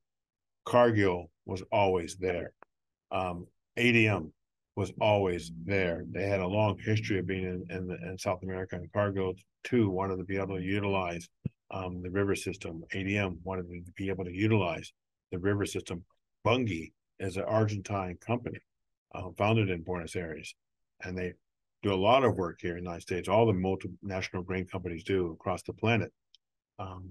[0.64, 2.52] Cargill was always there.
[3.10, 4.30] Um, ADM
[4.76, 6.04] was always there.
[6.12, 9.34] They had a long history of being in, in, in South America, and Cargill
[9.64, 11.28] too wanted to be able to utilize
[11.72, 12.84] um, the river system.
[12.94, 14.92] ADM wanted to be able to utilize
[15.32, 16.04] the river system.
[16.44, 18.60] Bunge is an Argentine company
[19.16, 20.54] uh, founded in Buenos Aires,
[21.02, 21.32] and they
[21.82, 23.28] do a lot of work here in the United States.
[23.28, 26.12] All the multinational grain companies do across the planet,
[26.78, 27.10] um,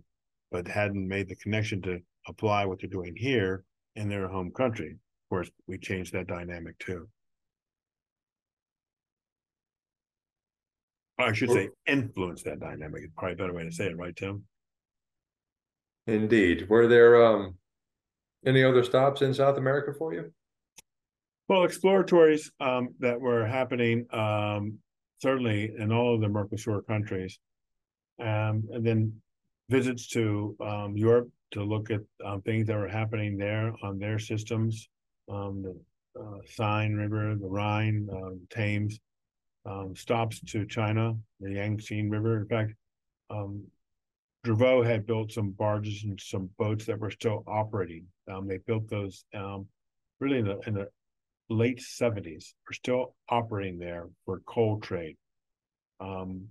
[0.51, 3.63] but hadn't made the connection to apply what they're doing here
[3.95, 4.91] in their home country.
[4.91, 7.07] Of course, we changed that dynamic too.
[11.17, 13.03] I should say influence that dynamic.
[13.03, 14.45] Is probably a better way to say it, right, Tim?
[16.07, 16.70] Indeed.
[16.70, 17.55] Were there um
[18.45, 20.32] any other stops in South America for you?
[21.50, 24.78] Well, exploratories um, that were happening um,
[25.18, 27.39] certainly in all of the Mercosur countries,
[28.20, 29.20] um, and then
[29.68, 34.20] visits to um, Europe to look at um, things that were happening there on their
[34.20, 34.88] systems,
[35.28, 38.08] um, the uh, Seine River, the Rhine,
[38.52, 39.00] Thames,
[39.95, 42.41] stops to China, the Yangtze River.
[42.41, 42.74] In fact,
[44.45, 48.06] Dravo had built some barges and some boats that were still operating.
[48.32, 49.66] Um, they built those um,
[50.20, 50.88] really in the, in the
[51.50, 55.18] late 70s, are still operating there for coal trade.
[56.00, 56.50] Um,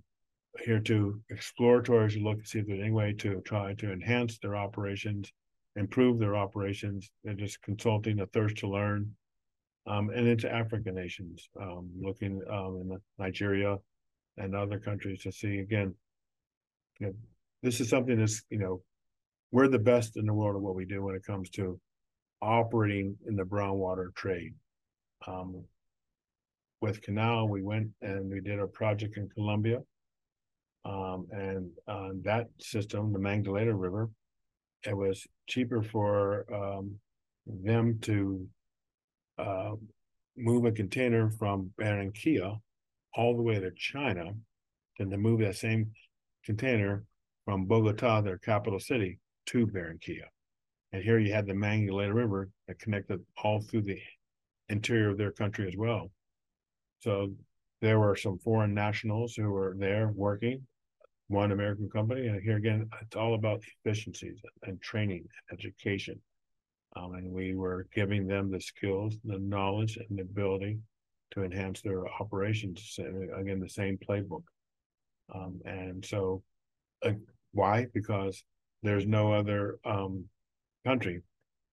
[0.63, 4.37] here to exploratories to look to see if there's any way to try to enhance
[4.39, 5.31] their operations,
[5.75, 7.09] improve their operations.
[7.23, 9.15] They're just consulting, a thirst to learn
[9.89, 13.77] um, and into African nations, um, looking um, in Nigeria
[14.37, 15.95] and other countries to see again.
[16.99, 17.13] You know,
[17.63, 18.81] this is something that's you know,
[19.51, 21.79] we're the best in the world at what we do when it comes to
[22.41, 24.53] operating in the brown water trade.
[25.27, 25.63] Um,
[26.81, 29.81] with Canal, we went and we did a project in Colombia,
[30.85, 34.09] um, and on that system, the Magdalena River,
[34.85, 36.95] it was cheaper for um,
[37.45, 38.47] them to
[39.37, 39.71] uh,
[40.37, 42.59] move a container from Barranquilla
[43.13, 44.33] all the way to China
[44.97, 45.91] than to move that same
[46.45, 47.03] container
[47.45, 50.27] from Bogota, their capital city, to Barranquilla.
[50.91, 53.99] And here you had the Magdalena River that connected all through the
[54.69, 56.11] interior of their country as well.
[56.99, 57.33] So
[57.81, 60.65] there were some foreign nationals who were there working,
[61.27, 62.27] one American company.
[62.27, 66.19] And here again, it's all about efficiencies and training and education.
[66.95, 70.79] Um, and we were giving them the skills, the knowledge, and the ability
[71.31, 72.97] to enhance their operations.
[72.99, 74.43] Again, the same playbook.
[75.33, 76.41] Um, and so,
[77.05, 77.11] uh,
[77.51, 77.85] why?
[77.93, 78.43] Because
[78.81, 80.25] there's no other um,
[80.85, 81.21] country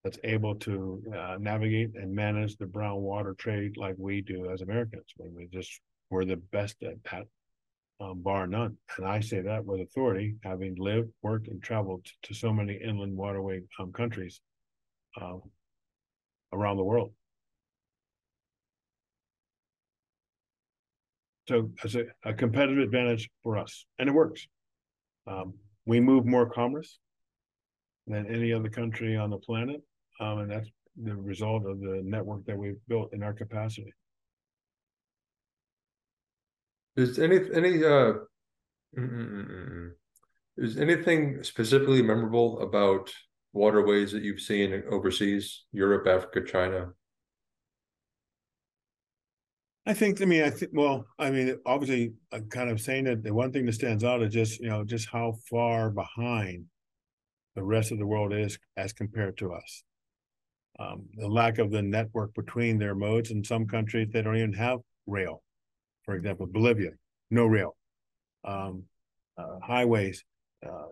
[0.06, 4.62] that's able to uh, navigate and manage the brown water trade like we do as
[4.62, 5.06] Americans.
[5.18, 5.80] We just
[6.10, 7.24] we're the best at that,
[8.00, 8.76] um, bar none.
[8.96, 13.16] And I say that with authority, having lived, worked, and traveled to so many inland
[13.16, 14.40] waterway um, countries
[15.20, 15.42] um,
[16.52, 17.12] around the world.
[21.48, 24.46] So it's a, a competitive advantage for us, and it works.
[25.26, 25.54] Um,
[25.84, 26.96] we move more commerce
[28.06, 29.82] than any other country on the planet,
[30.20, 30.68] um, and that's
[31.02, 33.92] the result of the network that we've built in our capacity.
[36.96, 38.14] Is any any uh,
[38.96, 39.90] mm, mm, mm,
[40.56, 43.12] is anything specifically memorable about
[43.52, 46.92] waterways that you've seen overseas, Europe, Africa, China?
[49.88, 53.22] I think, I mean, I think, well, I mean, obviously, I'm kind of saying that
[53.22, 56.64] the one thing that stands out is just, you know, just how far behind
[57.54, 59.84] the rest of the world is as compared to us.
[60.78, 64.52] Um, the lack of the network between their modes in some countries, they don't even
[64.52, 65.42] have rail.
[66.04, 66.90] For example, Bolivia,
[67.30, 67.76] no rail.
[68.44, 68.84] Um,
[69.38, 70.24] uh, highways,
[70.64, 70.88] uh,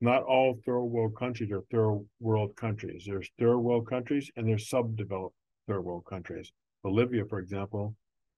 [0.00, 3.04] not all third world countries are third world countries.
[3.06, 5.32] There's third world countries and there's subdeveloped
[5.66, 6.52] third world countries.
[6.82, 7.94] Bolivia, for example,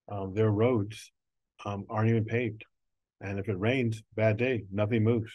[0.08, 1.12] um, their roads
[1.64, 2.64] um, aren't even paved.
[3.20, 5.32] And if it rains, bad day, nothing moves.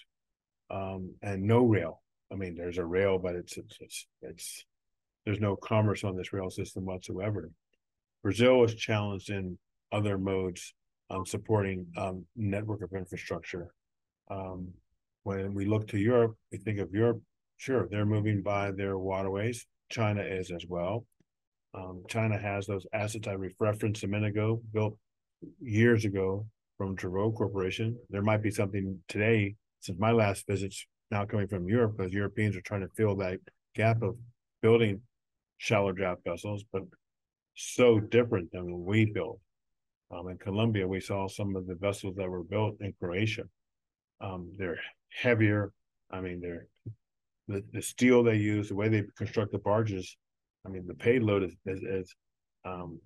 [0.69, 2.01] Um, and no rail.
[2.31, 4.65] I mean, there's a rail, but it's, it's, it's, it's,
[5.25, 7.49] there's no commerce on this rail system whatsoever.
[8.21, 9.57] Brazil is challenged in
[9.91, 10.73] other modes
[11.09, 13.73] um, supporting um, network of infrastructure.
[14.29, 14.69] Um,
[15.23, 17.21] when we look to Europe, we think of Europe,
[17.57, 19.65] sure, they're moving by their waterways.
[19.89, 21.05] China is as well.
[21.73, 24.97] Um, China has those assets I referenced a minute ago, built
[25.59, 26.45] years ago
[26.77, 27.97] from Dravo Corporation.
[28.09, 32.55] There might be something today, since my last visits, now coming from Europe, because Europeans
[32.55, 33.39] are trying to fill that
[33.75, 34.15] gap of
[34.61, 35.01] building
[35.57, 36.83] shallow draft vessels, but
[37.55, 39.39] so different than when we built.
[40.11, 43.43] Um, in Colombia, we saw some of the vessels that were built in Croatia.
[44.21, 44.79] Um, they're
[45.09, 45.71] heavier.
[46.11, 46.67] I mean, they're
[47.47, 50.15] the, the steel they use, the way they construct the barges
[50.65, 52.15] I mean, the payload is, is, is
[52.65, 52.99] um,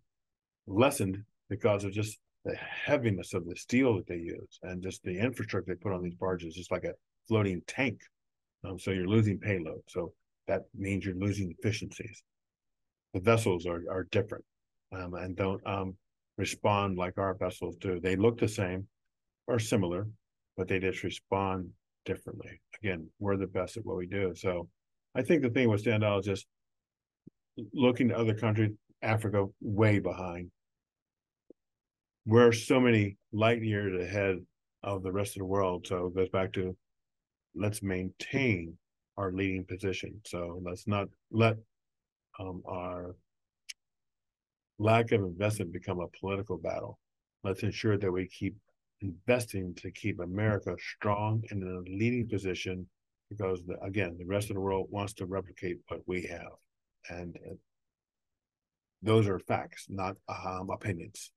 [0.67, 5.17] lessened because of just the heaviness of the steel that they use and just the
[5.17, 6.93] infrastructure they put on these barges, just like a
[7.27, 7.99] floating tank.
[8.63, 9.81] Um, so you're losing payload.
[9.87, 10.13] So
[10.47, 12.21] that means you're losing efficiencies.
[13.13, 14.43] The vessels are, are different
[14.91, 15.95] um, and don't um,
[16.37, 17.99] respond like our vessels do.
[17.99, 18.87] They look the same
[19.47, 20.07] or similar,
[20.55, 21.69] but they just respond
[22.05, 22.61] differently.
[22.81, 24.33] Again, we're the best at what we do.
[24.35, 24.67] So
[25.15, 26.45] I think the thing with stand out is just
[27.73, 30.51] looking to other countries, Africa way behind.
[32.25, 34.37] We're so many light years ahead
[34.83, 35.87] of the rest of the world.
[35.87, 36.75] So it goes back to
[37.55, 38.77] let's maintain
[39.17, 40.21] our leading position.
[40.25, 41.55] So let's not let
[42.39, 43.15] um, our
[44.79, 46.99] lack of investment become a political battle.
[47.43, 48.55] Let's ensure that we keep
[49.01, 52.87] investing to keep America strong and in a leading position
[53.29, 56.53] because, the, again, the rest of the world wants to replicate what we have
[57.09, 57.55] and uh,
[59.01, 61.31] those are facts, not um, opinions.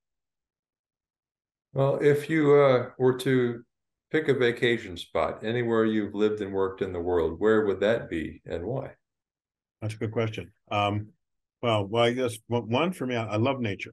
[1.73, 3.63] Well, if you uh, were to
[4.11, 8.11] pick a vacation spot anywhere you've lived and worked in the world, where would that
[8.11, 8.93] be and why?
[9.81, 10.53] That's a good question.
[10.71, 11.09] Um,
[11.63, 13.93] well, well, I guess one for me, I love nature,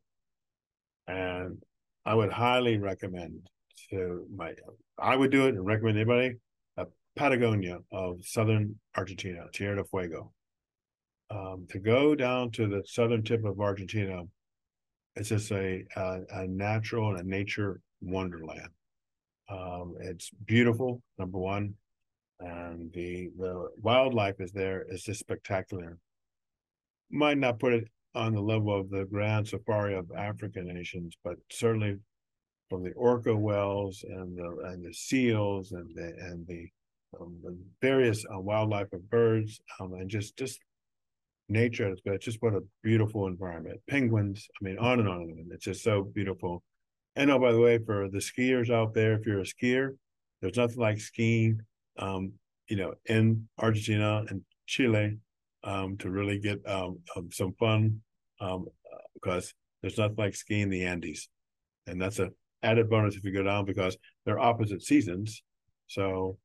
[1.07, 1.61] and
[2.05, 3.49] I would highly recommend
[3.89, 4.53] to my.
[4.97, 6.35] I would do it and recommend anybody.
[6.77, 10.31] Uh, Patagonia of southern Argentina, Tierra del Fuego
[11.29, 14.23] um, to go down to the southern tip of Argentina,
[15.15, 18.69] it's just a a, a natural and a nature wonderland.
[19.49, 21.73] Um, it's beautiful, number one,
[22.39, 25.97] and the the wildlife is there is just spectacular.
[27.09, 31.37] Might not put it on the level of the grand safari of African nations, but
[31.51, 31.97] certainly
[32.69, 36.67] from the orca whales and the and the seals and the and the,
[37.19, 40.59] um, the various uh, wildlife of birds um, and just just
[41.49, 43.79] nature it's just what a beautiful environment.
[43.89, 45.45] Penguins i mean on and on and on.
[45.51, 46.63] It's just so beautiful.
[47.15, 49.95] And oh, by the way, for the skiers out there, if you're a skier,
[50.39, 51.61] there's nothing like skiing,
[51.97, 52.33] um,
[52.69, 55.17] you know, in Argentina and Chile
[55.67, 58.01] um, to really get um, um some fun
[58.39, 59.51] because um,
[59.81, 61.29] there's nothing like skiing the Andes,
[61.85, 62.29] and that's a
[62.63, 63.95] added bonus if you go down because
[64.25, 65.43] they're opposite seasons.
[65.87, 66.37] So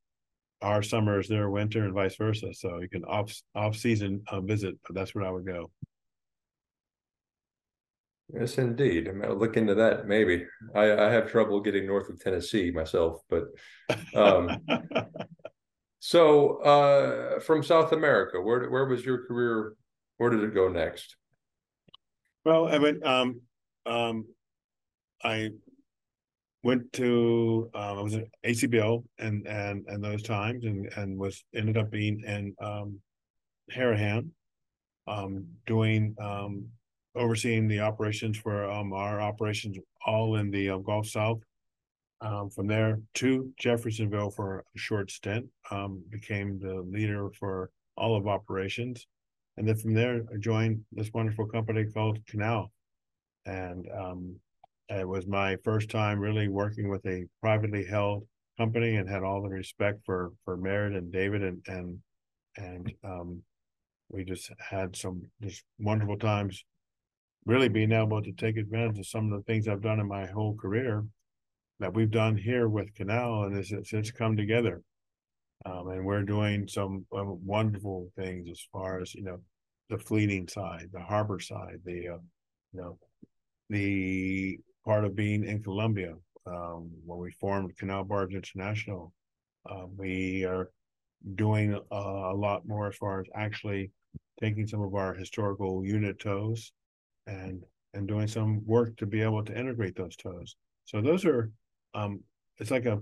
[0.61, 2.53] our summer is their winter and vice versa.
[2.53, 5.71] So you can off off season uh, visit, but that's where I would go.
[8.33, 9.07] Yes, indeed.
[9.07, 10.07] I'm gonna look into that.
[10.07, 10.45] Maybe
[10.75, 13.43] I, I have trouble getting north of Tennessee myself, but
[14.15, 14.59] um,
[16.05, 19.73] so uh, from South America, where where was your career?
[20.17, 21.15] Where did it go next?
[22.43, 23.05] Well, I went.
[23.05, 23.39] Um,
[23.85, 24.25] um,
[25.23, 25.51] I
[26.61, 27.69] went to.
[27.73, 31.89] Um, I was at ACBL and and and those times, and and was ended up
[31.89, 32.99] being in um,
[33.73, 34.27] Harahan,
[35.07, 36.65] um, doing um
[37.15, 41.39] overseeing the operations for um, our operations all in the uh, Gulf South.
[42.23, 48.15] Um, from there to Jeffersonville for a short stint, um, became the leader for all
[48.15, 49.05] of operations.
[49.57, 52.71] And then from there, I joined this wonderful company called Canal.
[53.45, 54.35] And um,
[54.87, 58.25] it was my first time really working with a privately held
[58.57, 61.99] company and had all the respect for for Merritt and David and and
[62.55, 63.41] and um,
[64.09, 66.63] we just had some just wonderful times
[67.45, 70.25] really being able to take advantage of some of the things I've done in my
[70.25, 71.03] whole career
[71.83, 74.81] that we've done here with Canal, and it's, it's, it's come together.
[75.65, 79.39] Um, and we're doing some uh, wonderful things as far as you know
[79.89, 82.23] the fleeting side, the harbor side, the uh,
[82.71, 82.97] you know
[83.69, 86.13] the part of being in Colombia
[86.47, 89.11] um, when we formed Canal Barge International.
[89.69, 90.69] Uh, we are
[91.35, 93.91] doing uh, a lot more as far as actually
[94.39, 96.71] taking some of our historical unit tows
[97.27, 97.61] and
[97.93, 100.55] and doing some work to be able to integrate those tows.
[100.85, 101.51] So those are
[101.93, 102.21] um,
[102.57, 102.99] it's like a,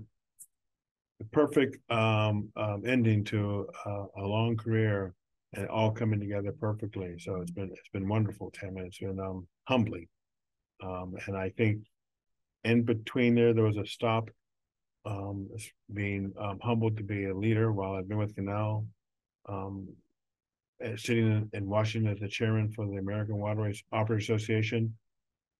[1.20, 5.14] a perfect um, um, ending to a, long career
[5.54, 7.16] and all coming together perfectly.
[7.18, 10.08] So it's been it's been wonderful, Tim, and it's been um, humbling.
[10.82, 11.82] Um, and I think
[12.64, 14.30] in between there, there was a stop.
[15.04, 15.48] Um,
[15.92, 18.86] being um, humbled to be a leader while I've been with Canal.
[19.48, 19.88] Um,
[20.96, 24.96] sitting in, in, Washington as the chairman for the American Waterways Operators Association,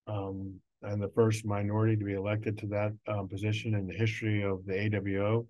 [0.07, 4.43] um, and the first minority to be elected to that um, position in the history
[4.43, 5.45] of the AWO.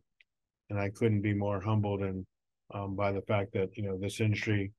[0.69, 2.25] And I couldn't be more humbled and
[2.73, 4.71] um, by the fact that you know this industry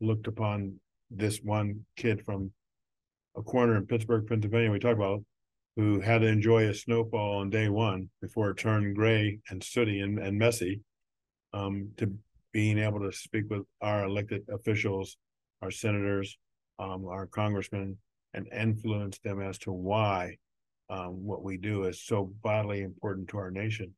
[0.00, 0.78] looked upon
[1.10, 2.50] this one kid from
[3.36, 4.70] a corner in Pittsburgh, Pennsylvania.
[4.70, 5.22] We talked about
[5.76, 10.00] who had to enjoy a snowfall on day one before it turned gray and sooty
[10.00, 10.80] and, and messy
[11.52, 12.12] um, to
[12.52, 15.16] being able to speak with our elected officials,
[15.62, 16.38] our senators,
[16.78, 17.96] um, our congressmen,
[18.34, 20.36] and influence them as to why
[20.90, 23.94] um, what we do is so vitally important to our nation.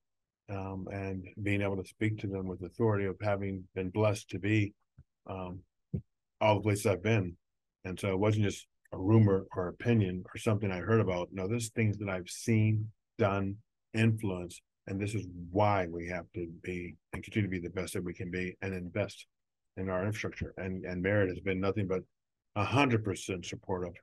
[0.49, 4.39] Um, and being able to speak to them with authority of having been blessed to
[4.39, 4.75] be
[5.29, 5.59] um,
[6.41, 7.37] all the places I've been.
[7.85, 11.31] And so it wasn't just a rumor or opinion or something I heard about.
[11.33, 13.57] No, there's things that I've seen, done,
[13.93, 17.95] influenced, and this is why we have to be and continue to be the best
[17.95, 19.27] that we can be and invest
[19.77, 20.55] in our infrastructure.
[20.59, 22.03] And and Merritt has been nothing but
[22.57, 23.95] hundred percent supportive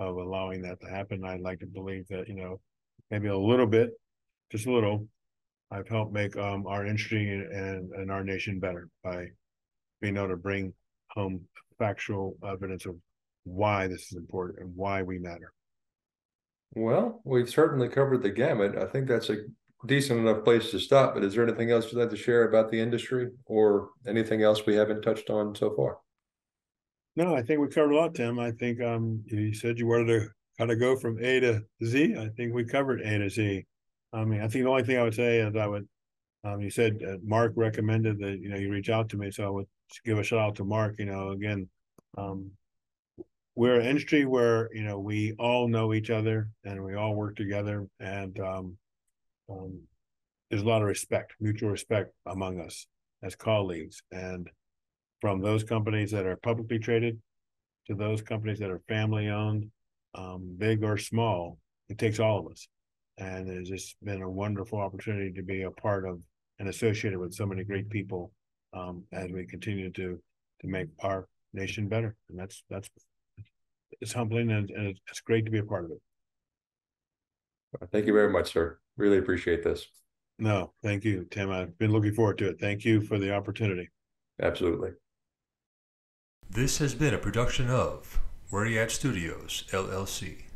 [0.00, 1.24] of allowing that to happen.
[1.24, 2.60] I'd like to believe that, you know,
[3.10, 3.90] maybe a little bit,
[4.50, 5.06] just a little,
[5.70, 9.26] I've helped make um, our industry and, and our nation better by
[10.00, 10.72] being able to bring
[11.10, 11.42] home
[11.78, 12.96] factual evidence of
[13.44, 15.52] why this is important and why we matter.
[16.74, 18.76] Well, we've certainly covered the gamut.
[18.78, 19.38] I think that's a
[19.86, 21.14] decent enough place to stop.
[21.14, 24.64] But is there anything else you'd like to share about the industry or anything else
[24.64, 25.98] we haven't touched on so far?
[27.16, 28.38] No, I think we covered a lot, Tim.
[28.38, 32.14] I think um, you said you wanted to kind of go from A to Z.
[32.16, 33.66] I think we covered A to Z.
[34.12, 35.88] I mean, I think the only thing I would say is I would.
[36.42, 39.44] Um, you said uh, Mark recommended that you know you reach out to me, so
[39.44, 39.66] I would
[40.04, 40.96] give a shout out to Mark.
[40.98, 41.68] You know, again,
[42.16, 42.50] um,
[43.56, 47.36] we're an industry where you know we all know each other and we all work
[47.36, 48.76] together, and um,
[49.50, 49.80] um,
[50.50, 52.86] there's a lot of respect, mutual respect among us
[53.22, 54.02] as colleagues.
[54.10, 54.48] And
[55.20, 57.18] from those companies that are publicly traded
[57.86, 59.70] to those companies that are family owned,
[60.14, 61.58] um, big or small,
[61.88, 62.68] it takes all of us.
[63.18, 66.20] And it's just been a wonderful opportunity to be a part of
[66.58, 68.32] and associated with so many great people
[68.72, 70.20] um, as we continue to
[70.60, 72.14] to make our nation better.
[72.28, 72.88] And that's that's
[74.00, 76.00] it's humbling and, and it's great to be a part of it.
[77.92, 78.78] Thank you very much, sir.
[78.96, 79.86] Really appreciate this.
[80.38, 81.50] No, thank you, Tim.
[81.50, 82.60] I've been looking forward to it.
[82.60, 83.90] Thank you for the opportunity.
[84.40, 84.90] Absolutely.
[86.52, 88.18] This has been a production of
[88.52, 90.49] You At Studios, LLC.